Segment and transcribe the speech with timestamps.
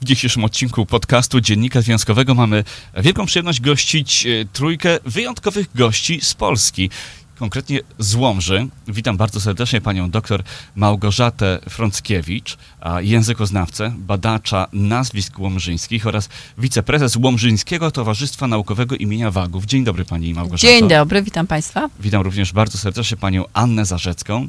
[0.00, 2.64] W dzisiejszym odcinku podcastu Dziennika Związkowego mamy
[2.96, 6.90] wielką przyjemność gościć e, trójkę wyjątkowych gości z Polski.
[7.38, 8.66] Konkretnie z Łomży.
[8.88, 10.42] Witam bardzo serdecznie panią dr
[10.76, 12.58] Małgorzatę Frąckiewicz,
[13.00, 16.28] językoznawcę, badacza nazwisk łomżyńskich oraz
[16.58, 19.64] wiceprezes Łomżyńskiego Towarzystwa Naukowego imienia Wagów.
[19.64, 20.72] Dzień dobry pani Małgorzato.
[20.72, 21.88] Dzień dobry, witam państwa.
[22.00, 24.48] Witam również bardzo serdecznie panią Annę Zarzecką,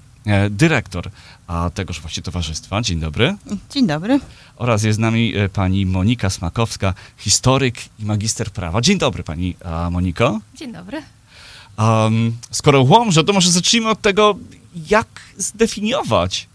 [0.50, 1.10] dyrektor
[1.48, 2.82] a tegoż właśnie towarzystwa.
[2.82, 3.36] Dzień dobry.
[3.70, 4.20] Dzień dobry.
[4.56, 8.82] Oraz jest z nami e, pani Monika Smakowska, historyk i magister prawa.
[8.82, 9.56] Dzień dobry pani
[9.92, 10.40] Moniko.
[10.56, 11.02] Dzień dobry.
[11.78, 14.36] Um, skoro Łomża, to może zacznijmy od tego,
[14.90, 15.08] jak
[15.38, 16.48] zdefiniować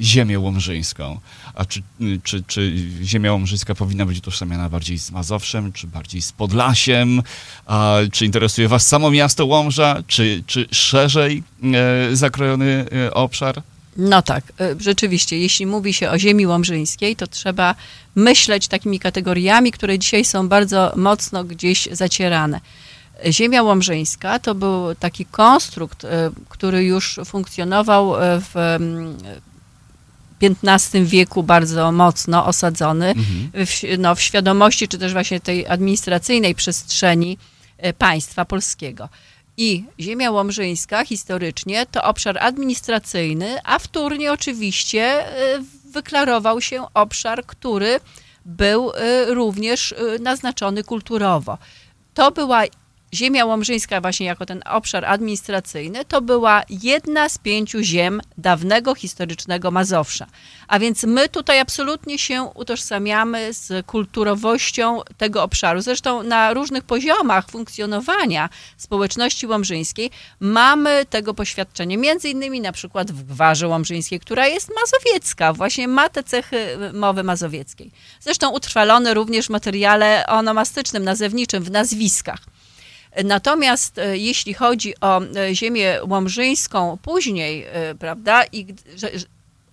[0.00, 1.20] ziemię łomżyńską.
[1.54, 2.72] A czy, y, czy, czy
[3.02, 7.22] ziemia łomżyńska powinna być utożsamiana bardziej z Mazowszem, czy bardziej z Podlasiem?
[7.66, 11.42] A, czy interesuje was samo miasto Łomża, czy, czy szerzej
[12.12, 13.62] y, zakrojony y, obszar?
[13.96, 17.74] No tak, y, rzeczywiście, jeśli mówi się o ziemi łomżyńskiej, to trzeba
[18.14, 22.60] myśleć takimi kategoriami, które dzisiaj są bardzo mocno gdzieś zacierane.
[23.30, 26.08] Ziemia łomżyńska to był taki konstrukt, y,
[26.48, 28.54] który już funkcjonował y, w
[30.62, 33.66] XV wieku bardzo mocno osadzony Mhm.
[33.66, 37.38] w, no, w świadomości, czy też właśnie tej administracyjnej przestrzeni
[37.86, 39.08] y, państwa polskiego.
[39.56, 45.24] I ziemia łomżyńska historycznie to obszar administracyjny, a wtórnie oczywiście
[45.92, 48.00] wyklarował się obszar, który
[48.44, 48.92] był
[49.26, 51.58] również naznaczony kulturowo.
[52.14, 52.62] To była
[53.14, 59.70] ziemia łomżyńska właśnie jako ten obszar administracyjny, to była jedna z pięciu ziem dawnego historycznego
[59.70, 60.26] Mazowsza.
[60.68, 65.80] A więc my tutaj absolutnie się utożsamiamy z kulturowością tego obszaru.
[65.80, 71.98] Zresztą na różnych poziomach funkcjonowania społeczności łomżyńskiej mamy tego poświadczenie.
[71.98, 77.22] Między innymi na przykład w Gwarze Łomżyńskiej, która jest mazowiecka, właśnie ma te cechy mowy
[77.22, 77.90] mazowieckiej.
[78.20, 82.53] Zresztą utrwalone również w materiale onomastycznym, nazewniczym, w nazwiskach.
[83.24, 88.66] Natomiast e, jeśli chodzi o e, ziemię łomżyńską później, e, prawda, i
[88.96, 89.10] że,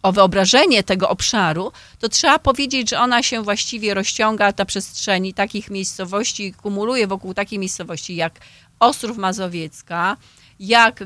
[0.04, 5.70] o wyobrażenie tego obszaru, to trzeba powiedzieć, że ona się właściwie rozciąga na przestrzeni takich
[5.70, 8.40] miejscowości, kumuluje wokół takiej miejscowości jak
[8.80, 10.18] Ostrów Mazowiecka,
[10.60, 11.04] jak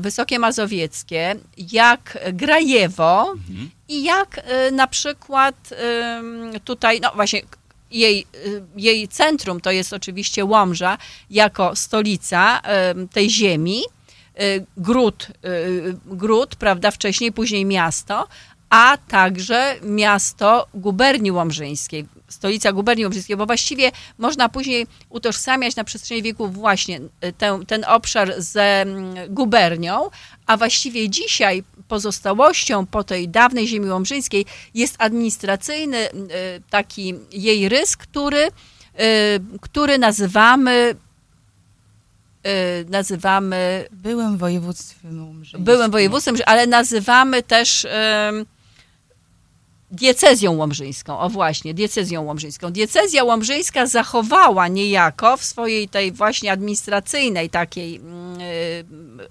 [0.00, 1.36] Wysokie Mazowieckie,
[1.72, 3.34] jak Grajewo
[3.88, 4.40] i jak
[4.72, 5.54] na przykład
[6.64, 7.42] tutaj, no właśnie
[7.90, 10.98] jej, y, jej centrum to jest oczywiście Łomża
[11.30, 12.60] jako stolica
[13.12, 13.82] tej ziemi,
[14.40, 18.28] y, gród, y, gród, prawda, wcześniej, później miasto,
[18.70, 26.22] a także miasto guberni łomżyńskiej, stolica guberni łomżyńskiej, bo właściwie można później utożsamiać na przestrzeni
[26.22, 30.10] wieków właśnie y, ten, ten obszar z mm, gubernią,
[30.46, 36.10] a właściwie dzisiaj pozostałością po tej dawnej ziemi łomżyńskiej jest administracyjny y,
[36.70, 38.50] taki jej rys, który, y,
[39.60, 40.94] który nazywamy
[42.88, 45.64] nazywamy Byłem województwem łomżyńskim.
[45.64, 47.86] byłem województwem, ale nazywamy też
[49.90, 51.18] diecezją łomżyńską.
[51.18, 52.72] O właśnie, diecezją łomżyńską.
[52.72, 58.44] Diecezja łomżyńska zachowała niejako w swojej tej właśnie administracyjnej takiej mm, y,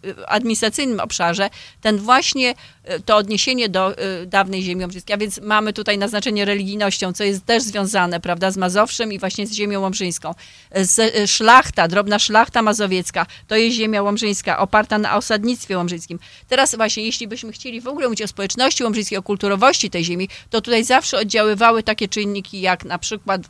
[0.06, 1.50] y, administracyjnym obszarze
[1.82, 3.96] ten właśnie y, to odniesienie do
[4.28, 5.14] dawnej ziemi łomżyńskiej.
[5.14, 9.48] A więc mamy tutaj naznaczenie religijnością, co jest też związane, prawda, z Mazowszem i właśnie
[9.48, 10.34] z ziemią łomżyńską.
[10.76, 16.20] Z, szlachta, drobna szlachta mazowiecka, to jest ziemia łomżyńska, oparta na osadnictwie łomżyńskim.
[16.48, 20.30] Teraz właśnie, jeśli byśmy chcieli w ogóle mówić o społeczności łomżyńskiej, o kulturowości tej ziemi,
[20.50, 23.48] to tutaj zawsze oddziaływały takie czynniki, jak na przykład y,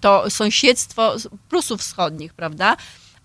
[0.00, 1.16] to sąsiedztwo
[1.48, 2.76] Prusów Wschodnich, prawda?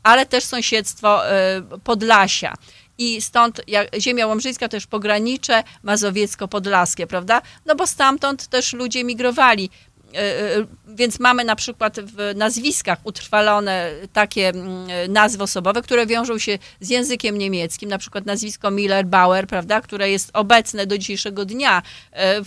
[0.03, 2.53] Ale też sąsiedztwo y, Podlasia.
[2.97, 3.61] I stąd
[3.99, 7.41] ziemia łomżyńska też pogranicze mazowiecko-podlaskie, prawda?
[7.65, 9.69] No bo stamtąd też ludzie migrowali.
[10.13, 10.19] Y,
[10.59, 16.59] y, Więc mamy na przykład w nazwiskach utrwalone takie mm, nazwy osobowe, które wiążą się
[16.79, 21.81] z językiem niemieckim, na przykład nazwisko Miller-Bauer, prawda, które jest obecne do dzisiejszego dnia
[22.13, 22.41] e,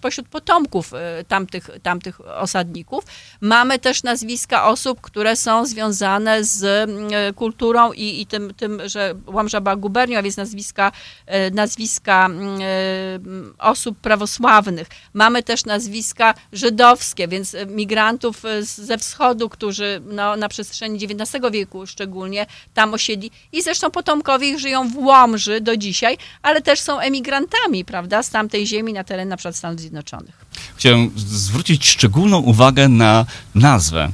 [0.00, 3.04] pośród potomków e, tamtych, tamtych osadników.
[3.40, 8.82] Mamy też nazwiska osób, które są związane z mm, e, kulturą i, i tym, tym,
[8.84, 10.92] że Łomża była gubernią, a więc nazwiska,
[11.26, 14.88] e, nazwiska e, mm, osób prawosławnych.
[15.14, 21.44] Mamy też nazwiska żydowskie, więc e, migrantów e, ze wschodu, którzy no, na przestrzeni XIX
[21.52, 23.30] wieku szczególnie tam osiedli.
[23.52, 28.30] I zresztą potomkowie ich żyją w Łomży do dzisiaj, ale też są emigrantami, prawda, z
[28.30, 30.34] tamtej ziemi na teren na przykład Stanów Zjednoczonych.
[30.76, 34.08] Chciałem zwrócić szczególną uwagę na nazwę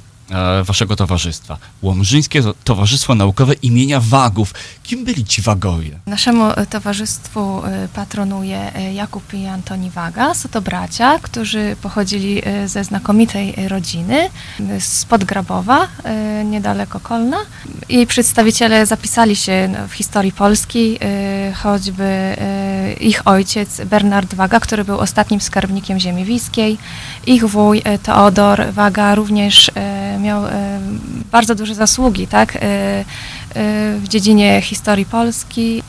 [0.65, 1.59] waszego towarzystwa.
[1.82, 4.55] Łomżyńskie Towarzystwo Naukowe imienia Wagów.
[4.82, 5.99] Kim byli ci Wagowie?
[6.06, 10.35] Naszemu e, towarzystwu e, patronuje e, Jakub i Antoni Waga.
[10.35, 14.29] Są to bracia, którzy pochodzili e, ze znakomitej e, rodziny
[14.71, 17.38] e, z Podgrabowa, e, niedaleko Kolna.
[17.88, 24.61] Jej przedstawiciele zapisali się no, w historii Polski, e, choćby e, ich ojciec Bernard Waga,
[24.61, 26.79] który był ostatnim skarbnikiem ziemi wiskiej.
[27.27, 30.43] Ich wuj e, Teodor Waga również e, miał
[31.33, 32.59] bardzo duże zasługi tak,
[34.01, 35.83] w dziedzinie historii Polski.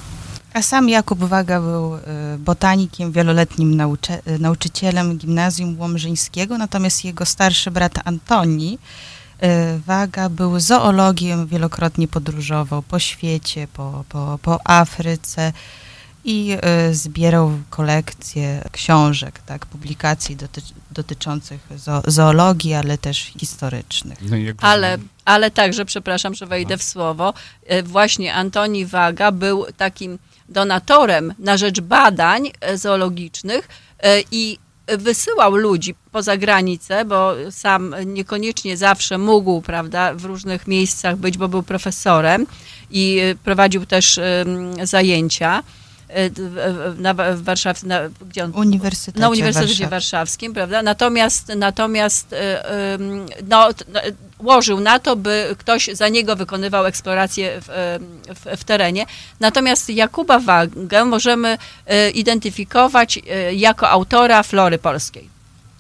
[0.56, 2.00] A sam Jakub Waga był y,
[2.38, 3.82] botanikiem, wieloletnim
[4.28, 8.78] y, nauczycielem gimnazjum łomżyńskiego, natomiast jego starszy brat Antoni
[9.44, 9.48] y,
[9.88, 15.54] Waga był zoologiem, wielokrotnie podróżował po świecie, po, po, po Afryce
[16.26, 16.58] i
[16.90, 20.62] y, zbierał kolekcję książek, tak, publikacji doty,
[20.92, 24.20] dotyczących zo, zoologii, ale też historycznych.
[24.22, 26.78] No Ale, ale także, przepraszam, że wejdę No.
[26.78, 27.34] w słowo,
[27.66, 30.20] e, właśnie Antoni Waga był takim
[30.50, 33.68] donatorem na rzecz badań e, zoologicznych
[34.00, 34.58] e, i
[34.98, 41.48] wysyłał ludzi poza granicę, bo sam niekoniecznie zawsze mógł, prawda, w różnych miejscach być, bo
[41.48, 42.48] był profesorem
[42.92, 44.20] i e, prowadził też
[44.84, 45.85] zajęcia e,
[46.98, 48.00] na, w Warszawie, na,
[48.30, 49.90] gdzie on Uniwersytecie na Uniwersytecie Warszawskim.
[49.90, 50.84] Warszawskim, prawda?
[50.84, 52.98] Natomiast, natomiast e,
[53.48, 54.00] no, no,
[54.40, 59.06] łożył na to, by ktoś za niego wykonywał eksplorację w, em, w, w terenie.
[59.40, 61.58] Natomiast Jakuba Wagę możemy
[61.88, 65.35] e, identyfikować e, jako autora flory polskiej.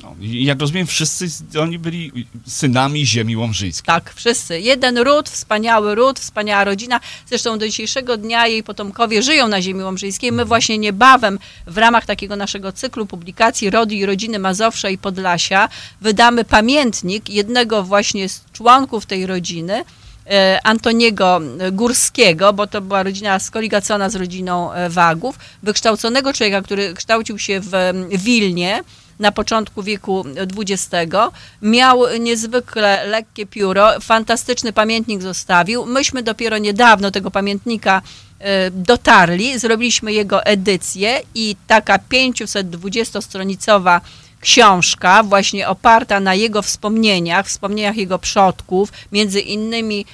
[0.05, 1.27] No, jak rozumiem, wszyscy
[1.61, 2.11] oni byli
[2.47, 3.85] synami ziemi łomżyńskiej.
[3.85, 4.59] Tak, wszyscy.
[4.59, 6.99] Jeden ród, wspaniały ród, wspaniała rodzina.
[7.29, 10.31] Zresztą do dzisiejszego dnia jej potomkowie żyją na ziemi łomżyńskiej.
[10.31, 15.69] My właśnie niebawem w ramach takiego naszego cyklu publikacji Rody i Rodziny Mazowsza i Podlasia
[16.01, 19.83] wydamy pamiętnik jednego właśnie z członków tej rodziny,
[20.29, 21.41] e, Antoniego
[21.71, 27.59] Górskiego, bo to była rodzina skoligacona z rodziną e, Wagów, wykształconego człowieka, który kształcił się
[27.59, 28.83] w em, Wilnie,
[29.19, 30.25] na początku wieku
[30.57, 31.15] XX.
[31.61, 35.85] Miał niezwykle lekkie pióro, fantastyczny pamiętnik zostawił.
[35.85, 38.01] Myśmy dopiero niedawno tego pamiętnika
[38.39, 44.01] e, dotarli, zrobiliśmy jego edycję i taka 520-stronicowa
[44.41, 50.05] książka, właśnie oparta na jego wspomnieniach, wspomnieniach jego przodków, między innymi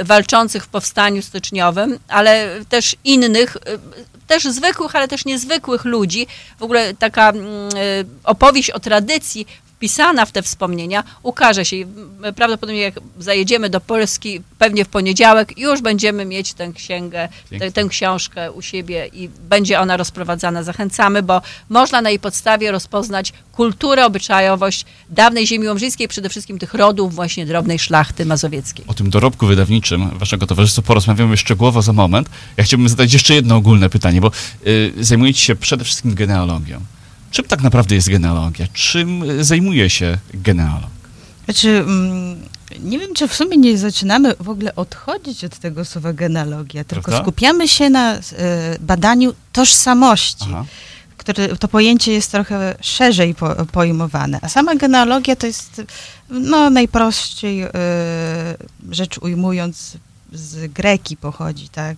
[0.00, 3.60] e, walczących w powstaniu styczniowym, ale też innych, e,
[4.30, 6.26] też zwykłych, ale też niezwykłych ludzi.
[6.58, 7.78] W ogóle taka mm, e,
[8.24, 9.46] opowieść o tradycji
[9.80, 11.76] wpisana w te wspomnienia ukaże się.
[12.36, 17.28] Prawdopodobnie jak zajedziemy do Polski, pewnie w poniedziałek, już będziemy mieć tę księgę,
[17.58, 20.62] tę, tę książkę u siebie i będzie ona rozprowadzana.
[20.62, 26.74] Zachęcamy, bo można na jej podstawie rozpoznać kulturę, obyczajowość dawnej ziemi łomżyńskiej, przede wszystkim tych
[26.74, 28.84] rodów właśnie drobnej szlachty mazowieckiej.
[28.86, 32.28] O tym dorobku wydawniczym waszego towarzystwa porozmawiamy szczegółowo za moment.
[32.56, 34.30] Ja chciałbym zadać jeszcze jedno ogólne pytanie, bo
[34.66, 36.80] y, zajmujecie się przede wszystkim genealogią.
[37.30, 38.66] Czym tak naprawdę jest genealogia?
[38.72, 40.90] Czym y, zajmuje się genealog?
[41.44, 42.40] Znaczy, mm,
[42.80, 47.02] nie wiem, czy w sumie nie zaczynamy w ogóle odchodzić od tego słowa genealogia, tylko
[47.04, 47.22] Prawda?
[47.22, 48.20] skupiamy się na e,
[48.80, 50.64] badaniu tożsamości, Aha.
[51.16, 54.38] które to pojęcie jest trochę szerzej po, pojmowane.
[54.42, 55.82] A sama genealogia to jest,
[56.30, 57.70] no najprościej e,
[58.90, 59.96] rzecz ujmując,
[60.32, 61.96] z greki pochodzi, tak?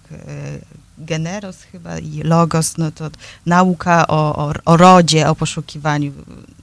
[0.99, 3.11] Generos chyba i logos, no to
[3.47, 6.12] nauka o, o, o rodzie, o poszukiwaniu.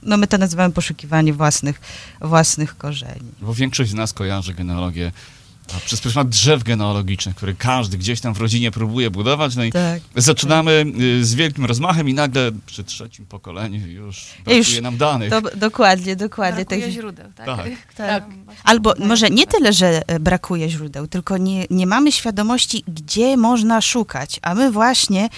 [0.02, 1.80] No my to nazywamy poszukiwanie własnych,
[2.20, 3.30] własnych korzeni.
[3.40, 5.12] Bo większość z nas kojarzy genealogię
[5.76, 9.56] a, przez pryzmat drzew genealogicznych, które każdy gdzieś tam w rodzinie próbuje budować.
[9.56, 10.00] No i Tak.
[10.16, 15.30] zaczynamy y, z wielkim rozmachem i nagle przy trzecim pokoleniu już brakuje Już nam danych.
[15.30, 16.64] To, dokładnie, dokładnie.
[16.64, 17.46] Brakuje Tak, źródeł, tak?
[17.46, 17.86] Tak.
[17.86, 18.24] Które Tak.
[18.44, 23.36] właśnie Albo może nie tyle, że e, brakuje źródeł, tylko nie, nie mamy świadomości, gdzie
[23.36, 24.38] można szukać.
[24.42, 25.28] A my właśnie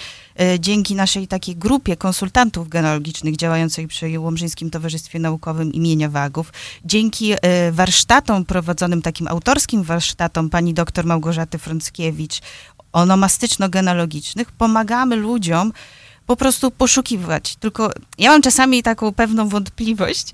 [0.59, 6.53] dzięki naszej takiej grupie konsultantów genealogicznych działającej przy Łomżyńskim Towarzystwie Naukowym imienia Wagów,
[6.85, 12.39] dzięki e, warsztatom prowadzonym, takim autorskim warsztatom pani doktor Małgorzaty Frąckiewicz,
[12.93, 15.73] onomastyczno-genealogicznych, pomagamy ludziom
[16.27, 17.55] po prostu poszukiwać.
[17.55, 20.33] Tylko ja mam czasami taką pewną wątpliwość,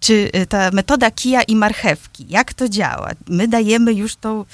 [0.00, 3.10] czy y, ta metoda kija i marchewki, jak to działa?
[3.28, 4.46] My dajemy już tą y,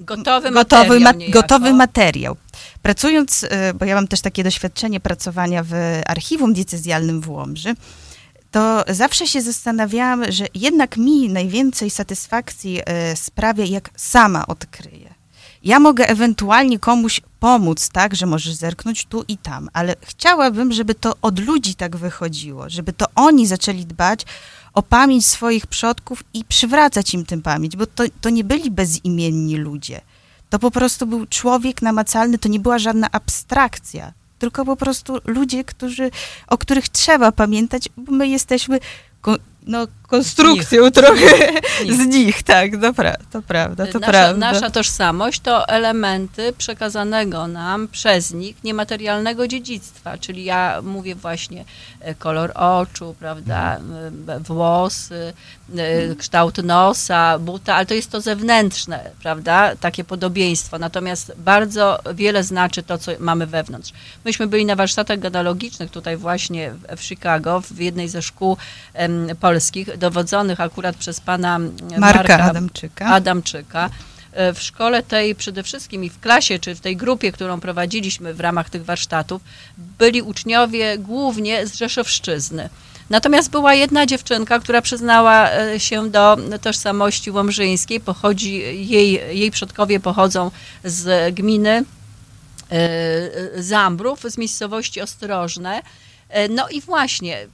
[0.00, 2.36] Gotowy, gotowy, materiał ma- gotowy materiał.
[2.82, 7.74] Pracując, y, bo ja mam też takie doświadczenie pracowania w archiwum diecezjalnym w Łomży,
[8.50, 15.14] to zawsze się zastanawiałam, że jednak mi najwięcej satysfakcji y, sprawia, jak sama odkryję.
[15.64, 20.94] Ja mogę ewentualnie komuś pomóc, tak, że możesz zerknąć tu i tam, ale chciałabym, żeby
[20.94, 24.24] to od ludzi tak wychodziło, żeby to oni zaczęli dbać
[24.74, 29.56] o pamięć swoich przodków i przywracać im tę pamięć, bo to, to nie byli bezimienni
[29.56, 30.00] ludzie.
[30.50, 35.64] To po prostu był człowiek namacalny, to nie była żadna abstrakcja, tylko po prostu ludzie,
[35.64, 36.10] którzy,
[36.46, 38.80] o których trzeba pamiętać, bo my jesteśmy
[39.66, 41.52] no, konstrukcją trochę
[41.98, 44.52] z nich, tak, to, pra to prawda, to nasza, prawda.
[44.52, 51.64] Nasza tożsamość to elementy przekazanego nam przez nich niematerialnego dziedzictwa, czyli ja mówię właśnie
[52.00, 53.80] e, kolor oczu, prawda,
[54.40, 55.32] włosy,
[55.76, 62.44] e, kształt nosa, buta, ale to jest to zewnętrzne, prawda, takie podobieństwo, natomiast bardzo wiele
[62.44, 63.92] znaczy to, co mamy wewnątrz.
[64.24, 68.56] Myśmy byli na warsztatach genealogicznych tutaj właśnie w Chicago, w jednej ze szkół
[69.40, 73.06] polskich, dowodzonych akurat przez pana Marka, Marka Adamczyka.
[73.06, 73.90] Adamczyka.
[74.32, 78.34] E, w szkole tej przede wszystkim i w klasie, czy w tej grupie, którą prowadziliśmy
[78.34, 79.42] w ramach tych warsztatów,
[79.98, 82.68] byli uczniowie głównie z Rzeszowszczyzny.
[83.10, 88.00] Natomiast była jedna dziewczynka, która przyznała e, się do tożsamości łomżyńskiej.
[88.00, 88.54] Pochodzi,
[88.88, 90.50] jej, jej przodkowie pochodzą
[90.84, 91.84] z gminy
[92.70, 95.82] e, Zambrów, z miejscowości Ostrożne.
[96.50, 97.46] No i właśnie,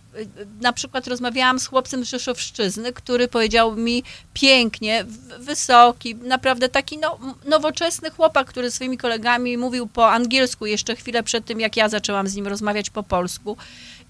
[0.61, 4.03] na przykład rozmawiałam z chłopcem z Rzeszowszczyzny, który powiedział mi
[4.35, 5.05] pięknie,
[5.39, 11.45] wysoki, naprawdę taki no, nowoczesny chłopak, który swoimi kolegami mówił po angielsku jeszcze chwilę przed
[11.45, 13.57] tym, jak ja zaczęłam z nim rozmawiać po polsku.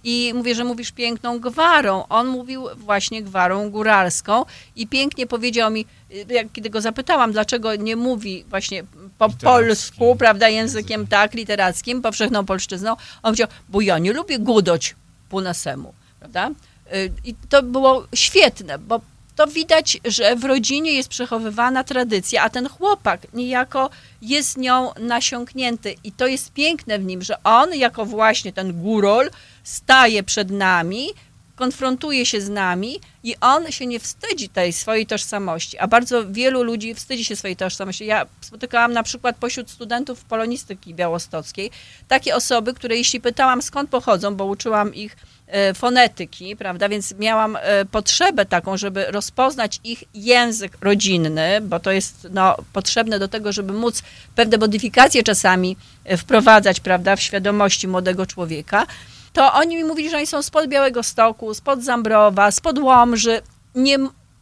[0.07, 2.05] I mówię, że mówisz piękną gwarą.
[2.09, 4.45] On mówił właśnie gwarą góralską
[4.77, 5.87] i pięknie powiedział mi,
[6.29, 8.85] jak, kiedy go zapytałam, dlaczego nie mówi właśnie
[9.19, 14.95] po polsku, prawda, językiem tak, literackim, powszechną polszczyzną, on powiedział, bo ja nie lubię gudoć
[15.35, 16.51] po nasemu, prawda?
[16.95, 19.01] Y, I to było świetne, bo
[19.37, 23.91] to widać, że w rodzinie jest przechowywana tradycja, a ten chłopak niejako
[24.23, 25.95] jest nią nasiąknięty.
[26.05, 29.31] I to jest piękne w nim, że on, jako właśnie ten górol,
[29.65, 31.09] staje przed nami,
[31.57, 36.63] konfrontuje się z nami i on się nie wstydzi tej swojej tożsamości, a bardzo wielu
[36.63, 38.07] ludzi wstydzi się swojej tożsamości.
[38.07, 41.71] Ja spotykałam na przykład pośród studentów polonistyki białostockiej
[42.09, 47.57] takie osoby, które jeśli pytałam skąd pochodzą, bo uczyłam ich e, fonetyki, prawda, więc miałam
[47.57, 53.53] e, potrzebę taką, żeby rozpoznać ich język rodzinny, bo to jest no, potrzebne do tego,
[53.53, 54.03] żeby móc
[54.35, 58.87] pewne modyfikacje czasami e, wprowadzać, prawda, w świadomości młodego człowieka,
[59.35, 63.41] to oni mi mówili, że oni są spod Białego Stoku, spod Zambrowa, spod Łomży.
[63.75, 63.99] Nie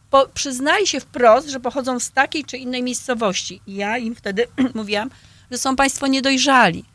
[0.09, 3.61] po, przyznali się wprost, że pochodzą z takiej czy innej miejscowości.
[3.67, 5.09] I ja im wtedy mówiłam,
[5.51, 6.85] że są państwo niedojrzali,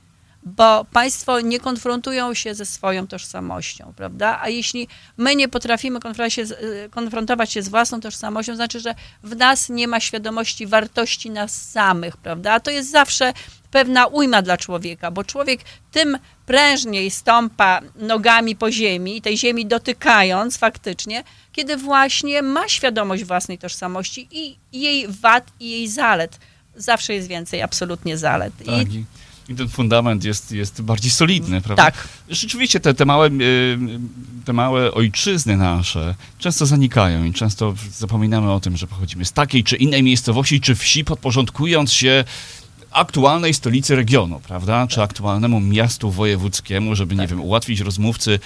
[0.56, 4.38] bo państwo nie konfrontują się ze swoją tożsamością, prawda?
[4.42, 8.80] A jeśli my nie potrafimy konfrontować się, z, y, konfrontować się z własną tożsamością, znaczy,
[8.80, 12.52] że w nas nie ma świadomości wartości nas samych, prawda?
[12.52, 13.32] A to jest zawsze
[13.70, 15.60] pewna ujma dla człowieka, bo człowiek
[15.92, 23.58] tym prężniej stąpa nogami po ziemi, tej ziemi dotykając faktycznie, kiedy właśnie ma świadomość własnej
[23.58, 26.38] tożsamości i jej wad i jej zalet.
[26.76, 28.52] Zawsze jest więcej absolutnie zalet.
[28.66, 28.94] Tak.
[28.94, 29.04] I,
[29.48, 31.84] i ten fundament jest, jest bardziej solidny, prawda?
[31.84, 32.08] Tak.
[32.28, 33.78] Rzeczywiście te, te, małe, y,
[34.44, 39.64] te małe ojczyzny nasze często zanikają i często zapominamy o tym, że pochodzimy z takiej
[39.64, 42.24] czy innej miejscowości czy wsi, podporządkując się
[42.90, 44.86] aktualnej stolicy regionu, prawda?
[44.86, 47.20] Czy aktualnemu miastu wojewódzkiemu, żeby, tak.
[47.20, 48.38] nie wiem, ułatwić rozmówcy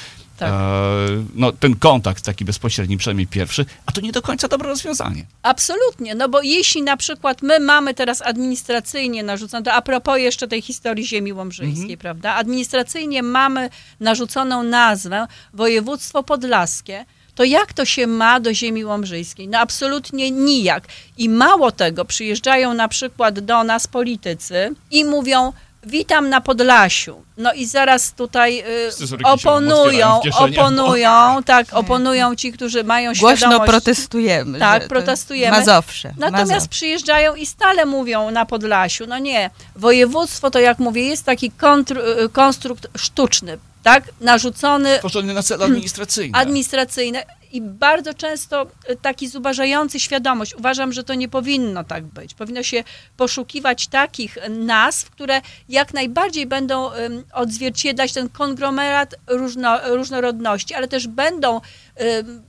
[0.42, 0.52] tak.
[0.52, 5.25] e, no, ten kontakt taki bezpośredni, przynajmniej pierwszy, a to nie do końca dobre rozwiązanie.
[5.42, 10.49] Absolutnie, no bo jeśli na przykład my mamy teraz administracyjnie narzuconą, to a propos jeszcze
[10.49, 11.99] tej historii ziemi łomżyńskiej, mhm.
[11.99, 12.34] prawda?
[12.34, 13.70] Administracyjnie mamy
[14.00, 19.49] narzuconą nazwę województwo podlaskie, to jak to się ma do ziemi łomżyjskiej?
[19.49, 20.84] No absolutnie nijak.
[21.18, 25.52] I mało tego, przyjeżdżają na przykład do nas politycy i mówią,
[25.86, 27.22] witam na Podlasiu.
[27.36, 31.10] No i zaraz tutaj y, oponują, oponują,
[31.44, 33.58] tak, oponują ci, którzy mają Głośno świadomość.
[33.58, 34.58] Głośno protestujemy.
[34.58, 35.56] Tak, protestujemy.
[35.56, 36.14] Mazowsze.
[36.18, 36.68] Natomiast Mazowsze.
[36.68, 39.06] przyjeżdżają i stale mówią na Podlasiu.
[39.06, 45.00] No nie, województwo to jak mówię, jest taki kontr, y, konstrukt sztuczny tak, narzucony.
[45.34, 46.38] Na cele administracyjne.
[46.38, 50.54] Administracyjne i bardzo często y, taki zubażający świadomość.
[50.54, 52.34] Uważam, że to nie powinno tak być.
[52.34, 52.84] Powinno się
[53.16, 56.90] poszukiwać takich nazw, które jak najbardziej będą
[57.32, 61.60] odzwierciedlać ten konglomerat różno, różnorodności, ale też będą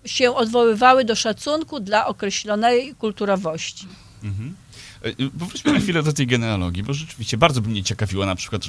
[0.06, 3.88] się odwoływały do szacunku dla określonej kulturowości.
[4.24, 4.56] Mhm.
[5.40, 8.62] Powróćmy na chwilę do tej genealogii, bo rzeczywiście bardzo by mnie ciekawiło na przykład,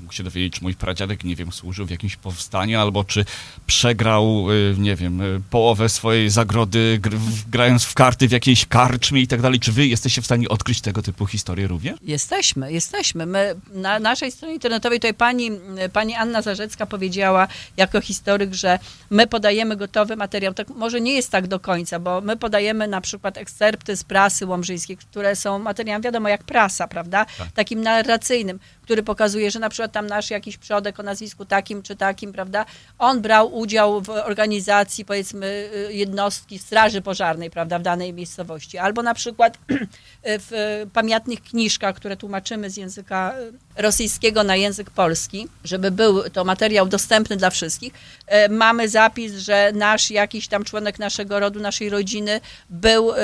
[0.00, 3.24] mógł się dowiedzieć, czy mój pradziadek, nie wiem, służył w jakimś powstaniu, albo czy
[3.66, 7.18] przegrał, e, nie wiem, e, połowę swojej zagrody gr-
[7.50, 9.60] grając w karty w jakiejś karczmie i tak dalej.
[9.60, 11.98] Czy wy jesteście w stanie odkryć tego typu historie również?
[12.02, 13.26] Jesteśmy, jesteśmy.
[13.26, 15.50] My na naszej stronie internetowej tutaj pani,
[15.92, 18.78] pani Anna Zarzecka powiedziała jako historyk, że
[19.10, 20.54] my podajemy gotowy materiał.
[20.54, 24.46] Tak może nie jest tak do końca, bo my podajemy na przykład ekscerpty z prasy
[24.46, 27.26] łomżyńskiej, które są materiałem, wiadomo, jak prasa, prawda?
[27.38, 27.52] Tak.
[27.52, 31.96] Takim narracyjnym, który pokazuje, że na przykład tam nasz jakiś przodek o nazwisku takim czy
[31.96, 32.64] takim, prawda?
[32.98, 38.78] On brał udział w organizacji, powiedzmy, y, jednostki straży pożarnej, prawda, w danej miejscowości.
[38.78, 39.58] Albo na przykład
[40.24, 43.34] w pamiętnych kniżkach, które tłumaczymy z języka
[43.78, 47.92] y, rosyjskiego na język polski, żeby był to materiał dostępny dla wszystkich,
[48.26, 52.40] e, mamy zapis, że nasz jakiś tam członek naszego rodu, naszej rodziny
[52.70, 53.14] był y,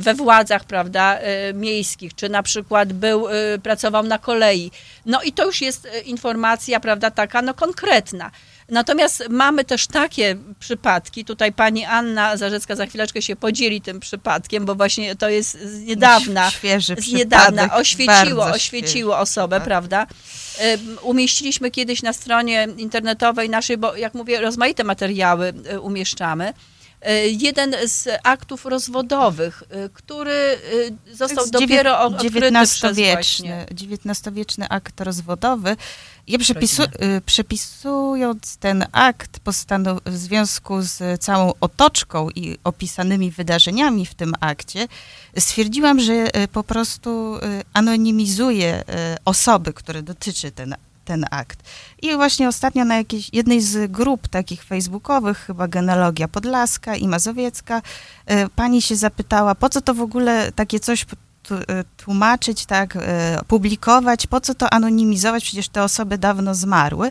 [0.00, 1.18] we władzach, prawda,
[1.50, 4.70] y, miejskich, czy na przykład był, y, pracował na kolei.
[5.06, 8.30] No i to już jest y, informacja, prawda, taka no konkretna.
[8.68, 14.66] Natomiast mamy też takie przypadki, tutaj pani Anna Zarzecka za chwileczkę się podzieli tym przypadkiem,
[14.66, 19.64] bo właśnie to jest z niedawna, Świeży z niedawna oświeciło, oświeciło osobę, przypadek.
[19.64, 20.06] prawda?
[21.02, 26.52] Umieściliśmy kiedyś na stronie internetowej naszej, bo jak mówię, rozmaite materiały y, umieszczamy.
[27.06, 30.58] Y, Jeden z aktów rozwodowych, y, który
[31.12, 32.36] y, został dopiero od- odkryty.
[32.48, 35.76] XIX-wieczny, XIX-wieczny akt rozwodowy.
[36.26, 36.82] Ja przepisu,
[37.26, 39.40] przepisując ten akt
[40.06, 44.88] w związku z całą otoczką i opisanymi wydarzeniami w tym akcie,
[45.38, 47.38] stwierdziłam, że po prostu
[47.72, 48.84] anonimizuję y,
[49.24, 50.74] osoby, które dotyczy ten
[51.08, 51.58] ten akt.
[52.02, 57.78] I właśnie ostatnio na jakiejś jednej z grup takich facebookowych, chyba Genealogia Podlaska i Mazowiecka,
[57.78, 61.06] y, pani się zapytała, po co to w ogóle takie coś y,
[61.96, 63.00] tłumaczyć, tak, y,
[63.46, 67.10] publikować, po co to anonimizować, przecież te osoby dawno zmarły.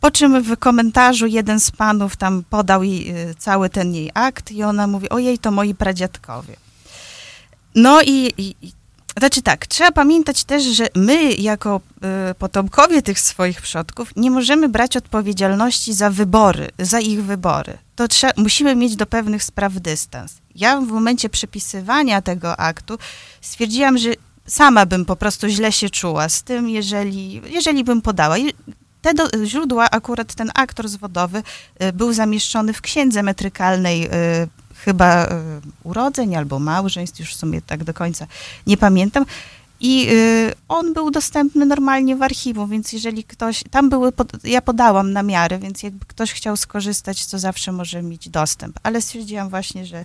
[0.00, 4.62] Po czym w komentarzu jeden z panów tam podał jej cały ten jej akt i
[4.62, 6.56] ona mówi, ojej, to moi pradziadkowie.
[7.74, 8.72] No i, i
[9.18, 11.80] znaczy tak, trzeba pamiętać też, że my jako
[12.30, 17.78] y, potomkowie tych swoich przodków nie możemy brać odpowiedzialności za wybory, za ich wybory.
[17.96, 20.34] To trzeba, musimy mieć do pewnych spraw dystans.
[20.54, 22.98] Ja w momencie przepisywania tego aktu
[23.40, 24.10] stwierdziłam, że
[24.46, 28.36] sama bym po prostu źle się czuła z tym, jeżeli, jeżeli bym podała.
[29.02, 31.42] Te do, źródła, akurat ten akt rozwodowy
[31.82, 34.08] y, był zamieszczony w księdze metrykalnej y,
[34.84, 35.28] chyba y,
[35.84, 38.26] urodzeń albo małżeństw, już w sumie tak do końca
[38.66, 39.24] nie pamiętam.
[39.80, 44.12] I y, on był dostępny normalnie w archiwum, więc jeżeli ktoś, tam były,
[44.44, 48.80] ja podałam namiary, więc jakby ktoś chciał skorzystać, to zawsze może mieć dostęp.
[48.82, 50.04] Ale stwierdziłam właśnie, że y,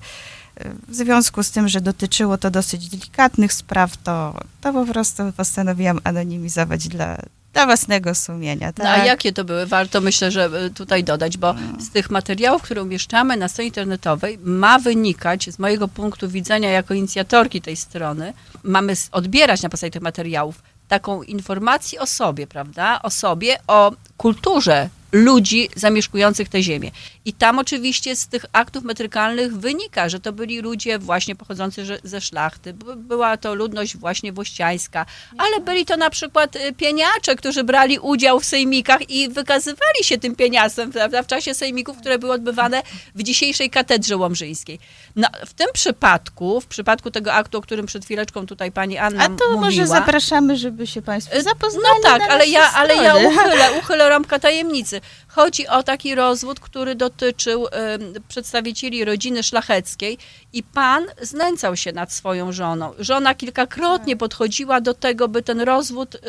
[0.87, 5.99] w związku z tym, że dotyczyło to dosyć delikatnych spraw, to, to po prostu postanowiłam
[6.03, 7.17] anonimizować dla,
[7.53, 8.73] dla własnego sumienia.
[8.73, 8.85] Tak?
[8.85, 9.65] No a jakie to były?
[9.65, 14.37] Warto myślę, że y, tutaj dodać, bo z tych materiałów, które umieszczamy na stronie internetowej,
[14.43, 18.33] ma wynikać z mojego punktu widzenia jako inicjatorki tej strony,
[18.63, 23.01] mamy odbierać na podstawie tych materiałów taką informację o sobie, prawda?
[23.01, 26.91] O sobie, o kulturze ludzi zamieszkujących tę ziemię.
[27.25, 32.21] I tam oczywiście z tych aktów metrykalnych wynika, że to byli ludzie właśnie pochodzący ze
[32.21, 32.73] szlachty.
[32.73, 35.05] By- Była to ludność właśnie włościańska,
[35.37, 40.17] ale byli to na przykład y, pieniacze, którzy brali udział w sejmikach i wykazywali się
[40.17, 42.81] tym pieniasem prawda, w czasie sejmików, które były odbywane
[43.15, 44.79] w dzisiejszej katedrze łomżyńskiej.
[45.17, 49.23] No, w tym przypadku, w przypadku tego aktu, o którym przed chwileczką tutaj pani Anna
[49.23, 51.85] A to mówiła, może zapraszamy, żeby się Państwo Y, zapoznali.
[52.03, 55.01] No tak, ale ja, ale ja uchylę, uchylę rąbka tajemnicy.
[55.27, 60.17] Chodzi o taki rozwód, który dotyczył ym, przedstawicieli rodziny szlacheckiej
[60.53, 62.93] i pan znęcał się nad swoją żoną.
[62.99, 64.19] Żona kilkakrotnie Tak.
[64.19, 66.19] podchodziła do tego, by ten rozwód y,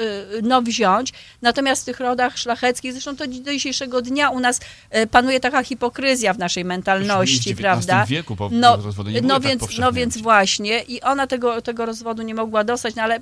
[0.42, 1.12] no, wziąć.
[1.42, 4.60] Natomiast w tych rodach szlacheckich, zresztą to do dzisiejszego dnia u nas
[4.96, 7.94] y, panuje taka hipokryzja w naszej mentalności, w prawda?
[7.94, 9.10] XIX wieku po No, rozwodu.
[9.10, 10.82] Nie no, tak więc, powszechne no więc właśnie.
[10.82, 13.20] I ona tego, tego rozwodu nie mogła dostać, no ale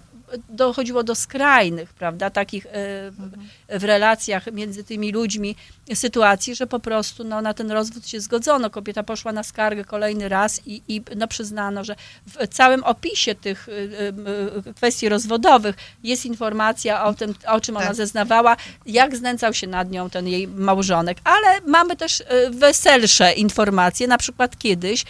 [0.48, 2.70] dochodziło do skrajnych, prawda, takich e,
[3.78, 5.56] w relacjach między tymi ludźmi
[5.94, 8.70] sytuacji, że po prostu no, na ten rozwód się zgodzono.
[8.70, 13.68] Kobieta poszła na skargę kolejny raz i, i no, przyznano, że w całym opisie tych
[13.68, 13.72] y,
[14.68, 17.96] y, kwestii rozwodowych jest informacja o tym, o czym ona Tak.
[17.96, 21.18] zeznawała, jak znęcał się nad nią ten jej małżonek.
[21.24, 25.04] Ale mamy też weselsze informacje, na przykład kiedyś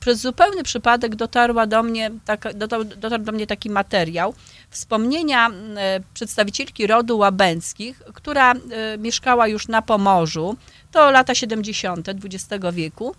[0.00, 2.10] przez zupełny przypadek dotarła do mnie
[2.54, 4.34] dotarł, dotarł do mnie taki materiał,
[4.70, 8.58] wspomnienia e, przedstawicielki rodu Łabęckich, która e,
[8.98, 10.56] mieszkała już na Pomorzu,
[10.92, 12.08] to lata 70.
[12.08, 13.14] XX wieku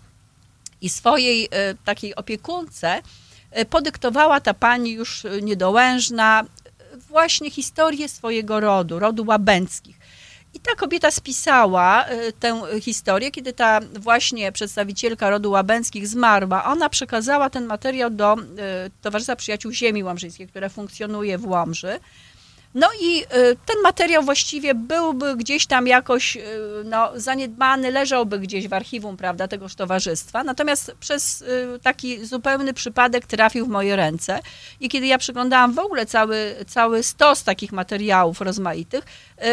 [0.80, 3.02] i swojej e, takiej opiekunce
[3.70, 6.44] podyktowała ta pani już niedołężna
[7.08, 10.01] właśnie historię swojego rodu, rodu Łabęckich.
[10.54, 16.64] I ta kobieta spisała e, tę historię, kiedy ta właśnie przedstawicielka rodu Łabęckich zmarła.
[16.64, 18.36] Ona przekazała ten materiał do e,
[19.02, 22.00] Towarzystwa Przyjaciół Ziemi Łomżyńskiej, które funkcjonuje w Łomży.
[22.74, 23.26] No i y,
[23.66, 26.40] ten materiał właściwie byłby gdzieś tam jakoś y,
[26.84, 30.44] no, zaniedbany, leżałby gdzieś w archiwum, prawda, tegoż towarzystwa.
[30.44, 34.40] Natomiast przez y, taki zupełny przypadek trafił w moje ręce.
[34.80, 39.04] I kiedy ja przeglądałam w ogóle cały, cały stos takich materiałów rozmaitych,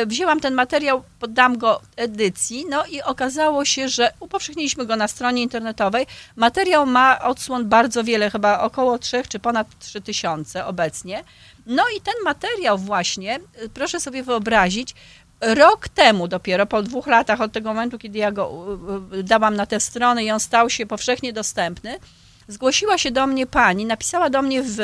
[0.05, 5.41] wzięłam ten materiał, poddam go edycji, no i okazało się, że upowszechniliśmy go na stronie
[5.41, 6.05] internetowej.
[6.35, 11.23] Materiał ma odsłon bardzo wiele, chyba około 3 czy ponad 3 tysiące obecnie.
[11.69, 14.95] No i ten materiał właśnie, y, proszę sobie wyobrazić,
[15.41, 18.65] rok temu dopiero, po dwóch latach od tego momentu, kiedy ja go
[19.13, 21.99] y, y, dałam na tę stronę i on stał się powszechnie dostępny,
[22.47, 24.77] zgłosiła się do mnie pani, napisała do mnie w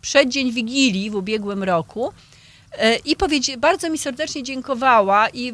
[0.00, 2.12] przeddzień Wigilii w ubiegłym roku,
[3.04, 5.52] I powiedzi, bardzo mi serdecznie dziękowała i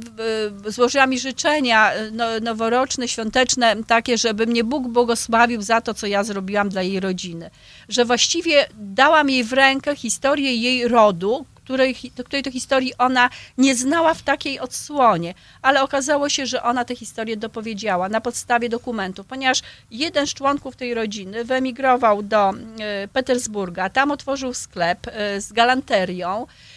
[0.67, 6.07] złożyła mi życzenia e, no, noworoczne, świąteczne, takie, żeby mnie Bóg błogosławił za to, co
[6.07, 7.51] ja zrobiłam dla jej rodziny.
[7.89, 13.75] Że właściwie dałam jej w rękę historię jej rodu, której, której to historii ona nie
[13.75, 19.27] znała w takiej odsłonie, ale okazało się, że ona tę historię dopowiedziała na podstawie dokumentów,
[19.27, 25.07] ponieważ jeden z członków tej rodziny wyemigrował do e, Petersburga, tam otworzył sklep
[25.39, 26.76] z galanterią, E,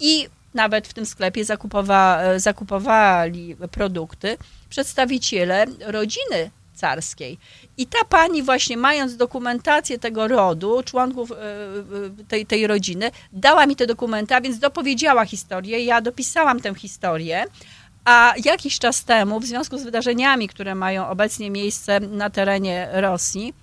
[0.00, 4.36] i nawet w tym sklepie zakupowa, e, zakupowali produkty
[4.68, 7.38] przedstawiciele rodziny carskiej.
[7.76, 11.36] I ta pani właśnie mając dokumentację tego rodu, członków e,
[12.28, 15.84] tej, tej rodziny, dała mi te dokumenta, więc dopowiedziała historię.
[15.84, 17.44] Ja dopisałam tę historię.
[18.04, 23.54] A jakiś czas temu, w związku z wydarzeniami, które mają obecnie miejsce na terenie Rosji,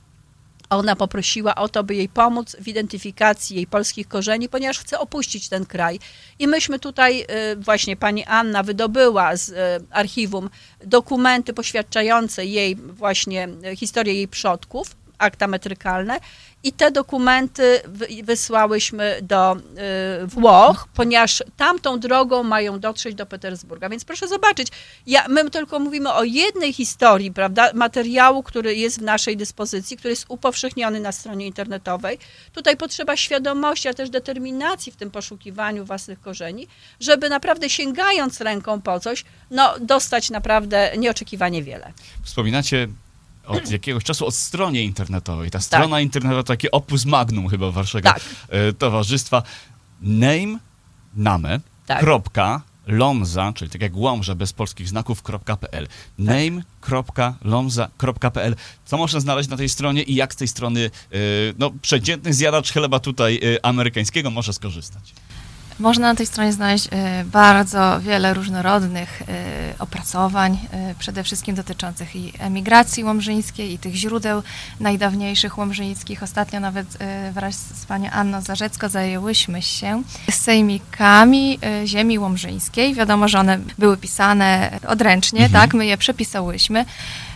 [0.69, 5.49] ona poprosiła o to, by jej pomóc w identyfikacji jej polskich korzeni, ponieważ chce opuścić
[5.49, 5.99] ten kraj.
[6.39, 9.55] I myśmy tutaj, y, właśnie pani Anna wydobyła z y,
[9.91, 10.49] archiwum
[10.85, 16.19] dokumenty poświadczające jej właśnie y, historię jej przodków, akta metrykalne
[16.63, 17.81] i te dokumenty
[18.23, 23.89] wysłałyśmy do y, Włoch, ponieważ tamtą drogą mają dotrzeć do Petersburga.
[23.89, 24.67] Więc proszę zobaczyć,
[25.07, 30.09] ja, my tylko mówimy o jednej historii, prawda, materiału, który jest w naszej dyspozycji, który
[30.09, 32.17] jest upowszechniony na stronie internetowej.
[32.53, 36.67] Tutaj potrzeba świadomości, a też determinacji w tym poszukiwaniu własnych korzeni,
[36.99, 41.93] żeby naprawdę sięgając ręką po coś, no, dostać naprawdę nieoczekiwanie wiele.
[42.23, 42.87] Wspominacie
[43.45, 45.51] od jakiegoś czasu od stronie internetowej.
[45.51, 46.03] Ta strona tak.
[46.03, 48.21] internetowa to takie opus magnum chyba waszego tak.
[48.49, 49.43] E, towarzystwa.
[50.01, 50.59] Name,
[51.15, 51.99] name, tak.
[51.99, 55.87] kropka, lomza, czyli tak jak łomża bez polskich znaków.pl.
[56.17, 57.35] name.lomza.pl.
[58.85, 60.89] Co można znaleźć na tej stronie i jak z tej strony e,
[61.57, 65.13] no, przeciętny zjadacz chleba tutaj e, amerykańskiego może skorzystać?
[65.79, 69.25] Można na tej stronie znaleźć e, bardzo wiele różnorodnych e,
[69.79, 74.43] opracowań, e, przede wszystkim dotyczących i emigracji łomżyńskiej, i tych źródeł
[74.79, 76.23] najdawniejszych łomżyńskich.
[76.23, 76.97] Ostatnio nawet
[77.31, 82.95] wraz z panią Anną Zarzecko zajęłyśmy się sejmikami ziemi łomżyńskiej.
[82.95, 85.61] Wiadomo, że one były pisane odręcznie, mhm.
[85.63, 86.85] tak, my je przepisałyśmy.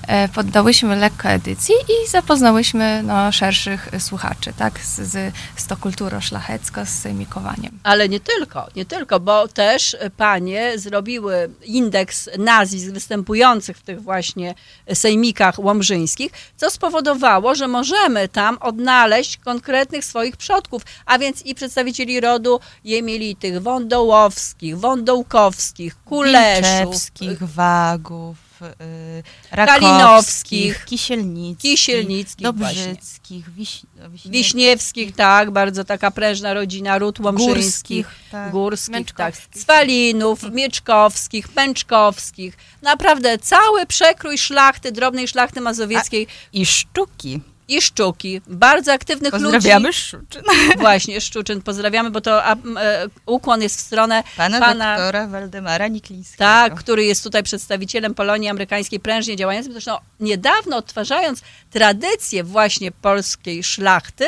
[0.08, 6.86] E, poddałyśmy lekko edycji i zapoznałyśmy no, szerszych słuchaczy, tak, z, z to kulturą szlachecką,
[6.86, 7.80] z sejmikowaniem.
[7.84, 14.56] Ale nie tylko, nie tylko, bo też panie zrobiły indeks nazwisk występujących w tych właśnie
[14.94, 22.20] sejmikach łomżyńskich, co spowodowało, że możemy tam odnaleźć konkretnych swoich przodków, a więc i przedstawicieli
[22.20, 26.96] rodu jemielitych, wądołowskich, wądołkowskich, kuleszów,
[27.42, 33.82] wagów, y, Rakowskich, Kisielnickich, Kisielnickich Dobrzyckich, Wiś,
[34.26, 35.16] Wiśniewskich.
[35.16, 42.58] tak, bardzo taka prężna rodzina, ród Łomżyńskich, Górskich, tak, Górskich tak, Swalinów, Mieczkowskich, Pęczkowskich.
[42.82, 46.28] Naprawdę cały przekrój szlachty, drobnej szlachty mazowieckiej.
[46.30, 48.42] A, I sztuki i Szczuki.
[48.48, 50.00] Bardzo aktywnych Pozdrawiamy ludzi.
[50.00, 50.42] Szczuczyn.
[50.80, 51.62] Właśnie, Szczuczyn.
[51.62, 56.38] Pozdrawiamy, bo to a, e, ukłon jest w stronę pana, pana doktora Waldemara Niklińskiego.
[56.38, 59.72] Tak, który jest tutaj przedstawicielem Polonii Amerykańskiej, prężnie działającym.
[59.72, 64.26] Zresztą niedawno odtwarzając tradycję właśnie polskiej szlachty,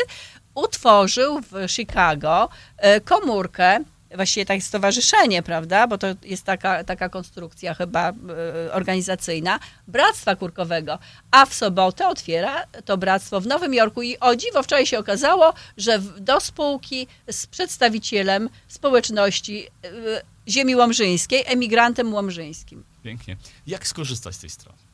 [0.56, 3.80] utworzył w Chicago e, komórkę
[4.15, 10.99] właściwie tak stowarzyszenie, prawda, bo to jest taka, taka konstrukcja chyba y, organizacyjna, Bractwa Kurkowego,
[11.32, 15.54] a w sobotę otwiera to bractwo w Nowym Jorku i o dziwo wczoraj się okazało,
[15.78, 22.84] że do spółki z przedstawicielem społeczności y, ziemi łomżyńskiej, emigrantem łomżyńskim.
[23.04, 23.38] Pięknie.
[23.67, 24.85] Jak skorzystać z tej strony?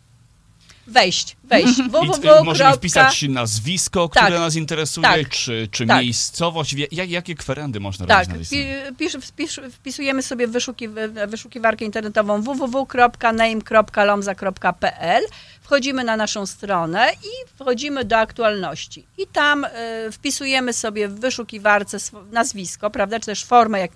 [0.88, 1.82] Wejść, wejść.
[1.82, 2.42] Www.
[2.42, 6.04] y, możemy wpisać nazwisko, które Tak, nas interesuje, tak, czy, czy tak.
[6.04, 8.58] miejscowość, jak, jakie kwerendy można Tak, robić na
[8.98, 10.88] pisz, wpisz, wpisujemy sobie w wyszuki,
[11.28, 15.24] wyszukiwarkę internetową www.name.lomza.pl
[15.72, 19.06] wchodzimy na naszą stronę i wchodzimy do aktualności.
[19.18, 19.68] I tam y,
[20.12, 21.98] wpisujemy sobie w wyszukiwarce
[22.32, 23.92] nazwisko, prawda, czy też formę jak,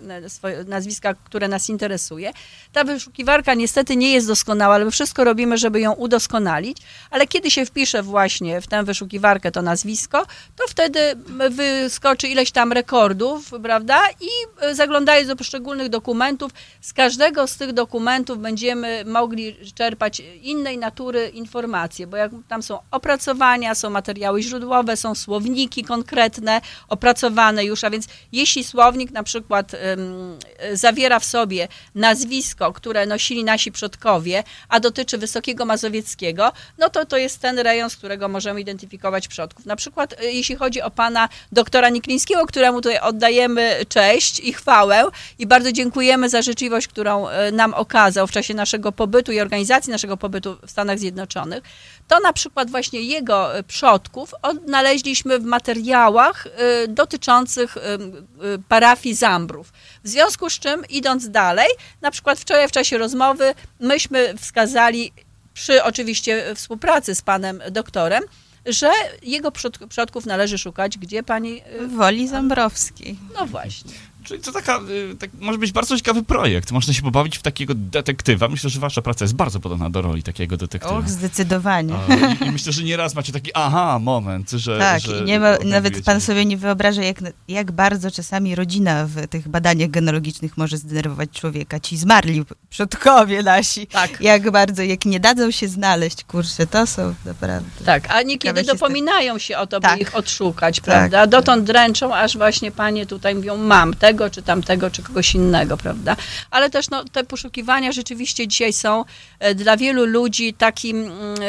[0.67, 2.31] nazwiska, które nas interesuje.
[2.73, 6.77] Ta wyszukiwarka niestety nie jest doskonała, ale my wszystko robimy, żeby ją udoskonalić,
[7.09, 10.99] ale kiedy się wpisze właśnie w tę wyszukiwarkę to nazwisko, to wtedy
[11.49, 17.73] wyskoczy ileś tam rekordów, prawda, i y, zaglądając do poszczególnych dokumentów, z każdego z tych
[17.73, 21.31] dokumentów będziemy mogli czerpać innej natury
[21.65, 27.89] informacje, bo jak tam są opracowania, są materiały źródłowe, są słowniki konkretne, opracowane już, a
[27.89, 29.71] więc jeśli słownik na przykład
[30.73, 37.17] zawiera w sobie nazwisko, które nosili nasi przodkowie, a dotyczy Wysokiego Mazowieckiego, no to to
[37.17, 39.65] jest ten rejon, z którego możemy identyfikować przodków.
[39.65, 45.03] Na przykład y, jeśli chodzi o pana doktora Niklińskiego, któremu tutaj oddajemy cześć i chwałę
[45.39, 49.91] i bardzo dziękujemy za życzliwość, którą y, nam okazał w czasie naszego pobytu i organizacji
[49.91, 51.54] naszego pobytu w Stanach Zjednoczonych,
[52.07, 56.47] to na przykład właśnie jego y, przodków odnaleźliśmy w materiałach
[56.83, 57.81] y, dotyczących y,
[58.69, 59.73] parafii Zambrów.
[60.03, 61.67] W związku z czym, idąc dalej,
[62.01, 65.11] na przykład wczoraj w czasie rozmowy myśmy wskazali
[65.53, 68.23] przy oczywiście współpracy z panem doktorem,
[68.65, 68.91] że
[69.21, 71.61] jego przod- przodków należy szukać, gdzie pani.
[71.87, 73.15] Woli Zambrowskiej.
[73.39, 73.91] No właśnie.
[74.25, 74.79] Czyli to taka,
[75.11, 76.71] y, tak, może być bardzo ciekawy projekt.
[76.71, 78.47] Można się pobawić w takiego detektywa.
[78.47, 80.97] Myślę, że wasza praca jest bardzo podobna do roli takiego detektywa.
[80.97, 81.93] Och, zdecydowanie.
[82.41, 84.79] I, I myślę, że nieraz macie taki aha, moment, że.
[84.79, 89.05] Tak, że i nie ma, nawet pan sobie nie wyobraża, jak, jak bardzo czasami rodzina
[89.05, 91.79] w tych badaniach genealogicznych może zdenerwować człowieka.
[91.79, 93.87] Ci zmarli przodkowie nasi.
[93.87, 94.21] Tak.
[94.21, 97.69] Jak bardzo, jak nie dadzą się znaleźć, kurczę, to są naprawdę...
[97.85, 100.01] Tak, a niekiedy Ciekawe się dopominają się o to, by Tak.
[100.01, 101.27] ich odszukać, prawda?
[101.27, 106.15] Dotąd dręczą, aż właśnie panie tutaj mówią, mam tego, czy tamtego, czy kogoś innego, prawda?
[106.51, 109.05] Ale też no, te poszukiwania rzeczywiście dzisiaj są
[109.39, 111.43] e, dla wielu ludzi takim, mm, e,